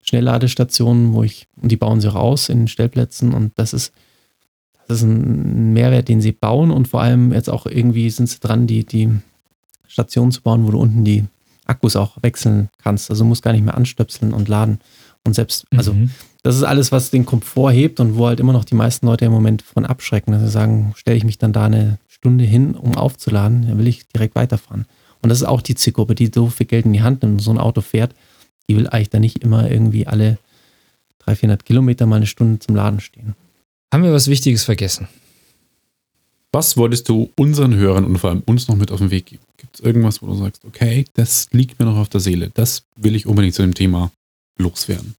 [0.00, 3.92] Schnellladestationen, wo ich, und die bauen sie auch aus in den Stellplätzen und das ist,
[4.88, 8.40] das ist ein Mehrwert, den sie bauen und vor allem jetzt auch irgendwie sind sie
[8.40, 9.10] dran, die, die
[9.86, 11.24] Station zu bauen, wo du unten die
[11.66, 13.10] Akkus auch wechseln kannst.
[13.10, 14.80] Also musst gar nicht mehr anstöpseln und laden.
[15.24, 16.10] Und selbst, also Mhm.
[16.42, 19.26] das ist alles, was den Komfort hebt und wo halt immer noch die meisten Leute
[19.26, 20.32] im Moment von abschrecken.
[20.32, 24.08] Also sagen, stelle ich mich dann da eine Stunde hin, um aufzuladen, dann will ich
[24.08, 24.86] direkt weiterfahren.
[25.20, 27.40] Und das ist auch die Zielgruppe, die so viel Geld in die Hand nimmt und
[27.40, 28.14] so ein Auto fährt.
[28.70, 30.38] Die will eigentlich da nicht immer irgendwie alle
[31.20, 33.34] 300, 400 Kilometer mal eine Stunde zum Laden stehen.
[33.92, 35.08] Haben wir was Wichtiges vergessen?
[36.52, 39.42] Was wolltest du unseren Hörern und vor allem uns noch mit auf den Weg geben?
[39.56, 42.84] Gibt es irgendwas, wo du sagst, okay, das liegt mir noch auf der Seele, das
[42.96, 44.10] will ich unbedingt zu dem Thema
[44.58, 45.14] loswerden?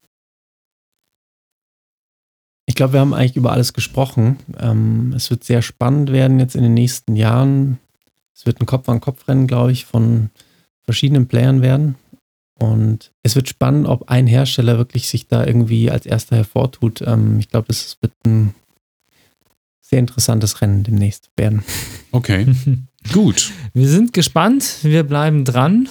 [2.65, 4.38] Ich glaube, wir haben eigentlich über alles gesprochen.
[4.59, 7.80] Ähm, es wird sehr spannend werden jetzt in den nächsten Jahren.
[8.36, 10.30] Es wird ein Kopf-an-Kopf-Rennen, glaube ich, von
[10.84, 11.95] verschiedenen Playern werden.
[12.60, 17.01] Und es wird spannend, ob ein Hersteller wirklich sich da irgendwie als erster hervortut.
[17.01, 18.53] Ähm, ich glaube, das wird ein
[19.82, 21.64] sehr interessantes Rennen demnächst werden.
[22.12, 22.45] Okay,
[23.14, 23.51] gut.
[23.74, 25.89] Wir sind gespannt, wir bleiben dran.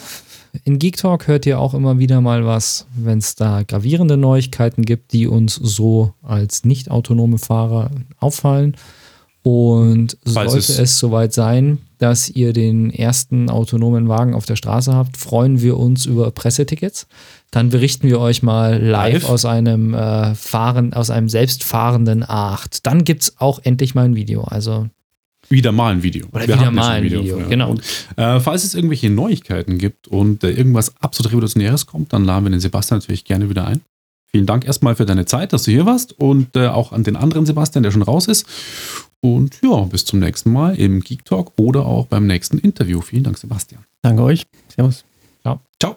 [0.65, 4.85] In Geek Talk hört ihr auch immer wieder mal was, wenn es da gravierende Neuigkeiten
[4.85, 8.77] gibt, die uns so als nicht autonome Fahrer auffallen.
[9.53, 14.57] Und Falls sollte es- es, soweit sein, dass ihr den ersten autonomen Wagen auf der
[14.57, 17.07] Straße habt, freuen wir uns über Pressetickets.
[17.51, 19.25] Dann berichten wir euch mal live, Live?
[19.31, 22.81] aus einem äh, Fahren, aus einem selbstfahrenden A8.
[22.83, 24.43] Dann gibt es auch endlich mal ein Video.
[24.45, 24.89] Also
[25.49, 26.27] Wieder mal ein Video.
[26.33, 27.49] Oder Wir wieder mal ein Video, vorher.
[27.49, 27.71] genau.
[27.71, 27.83] Und,
[28.17, 32.51] äh, falls es irgendwelche Neuigkeiten gibt und äh, irgendwas absolut Revolutionäres kommt, dann laden wir
[32.51, 33.81] den Sebastian natürlich gerne wieder ein.
[34.31, 37.17] Vielen Dank erstmal für deine Zeit, dass du hier warst und äh, auch an den
[37.17, 38.47] anderen Sebastian, der schon raus ist.
[39.21, 43.01] Und ja, bis zum nächsten Mal im Geek Talk oder auch beim nächsten Interview.
[43.01, 43.85] Vielen Dank, Sebastian.
[44.03, 44.47] Danke euch.
[44.69, 45.05] Servus.
[45.81, 45.97] Ciao.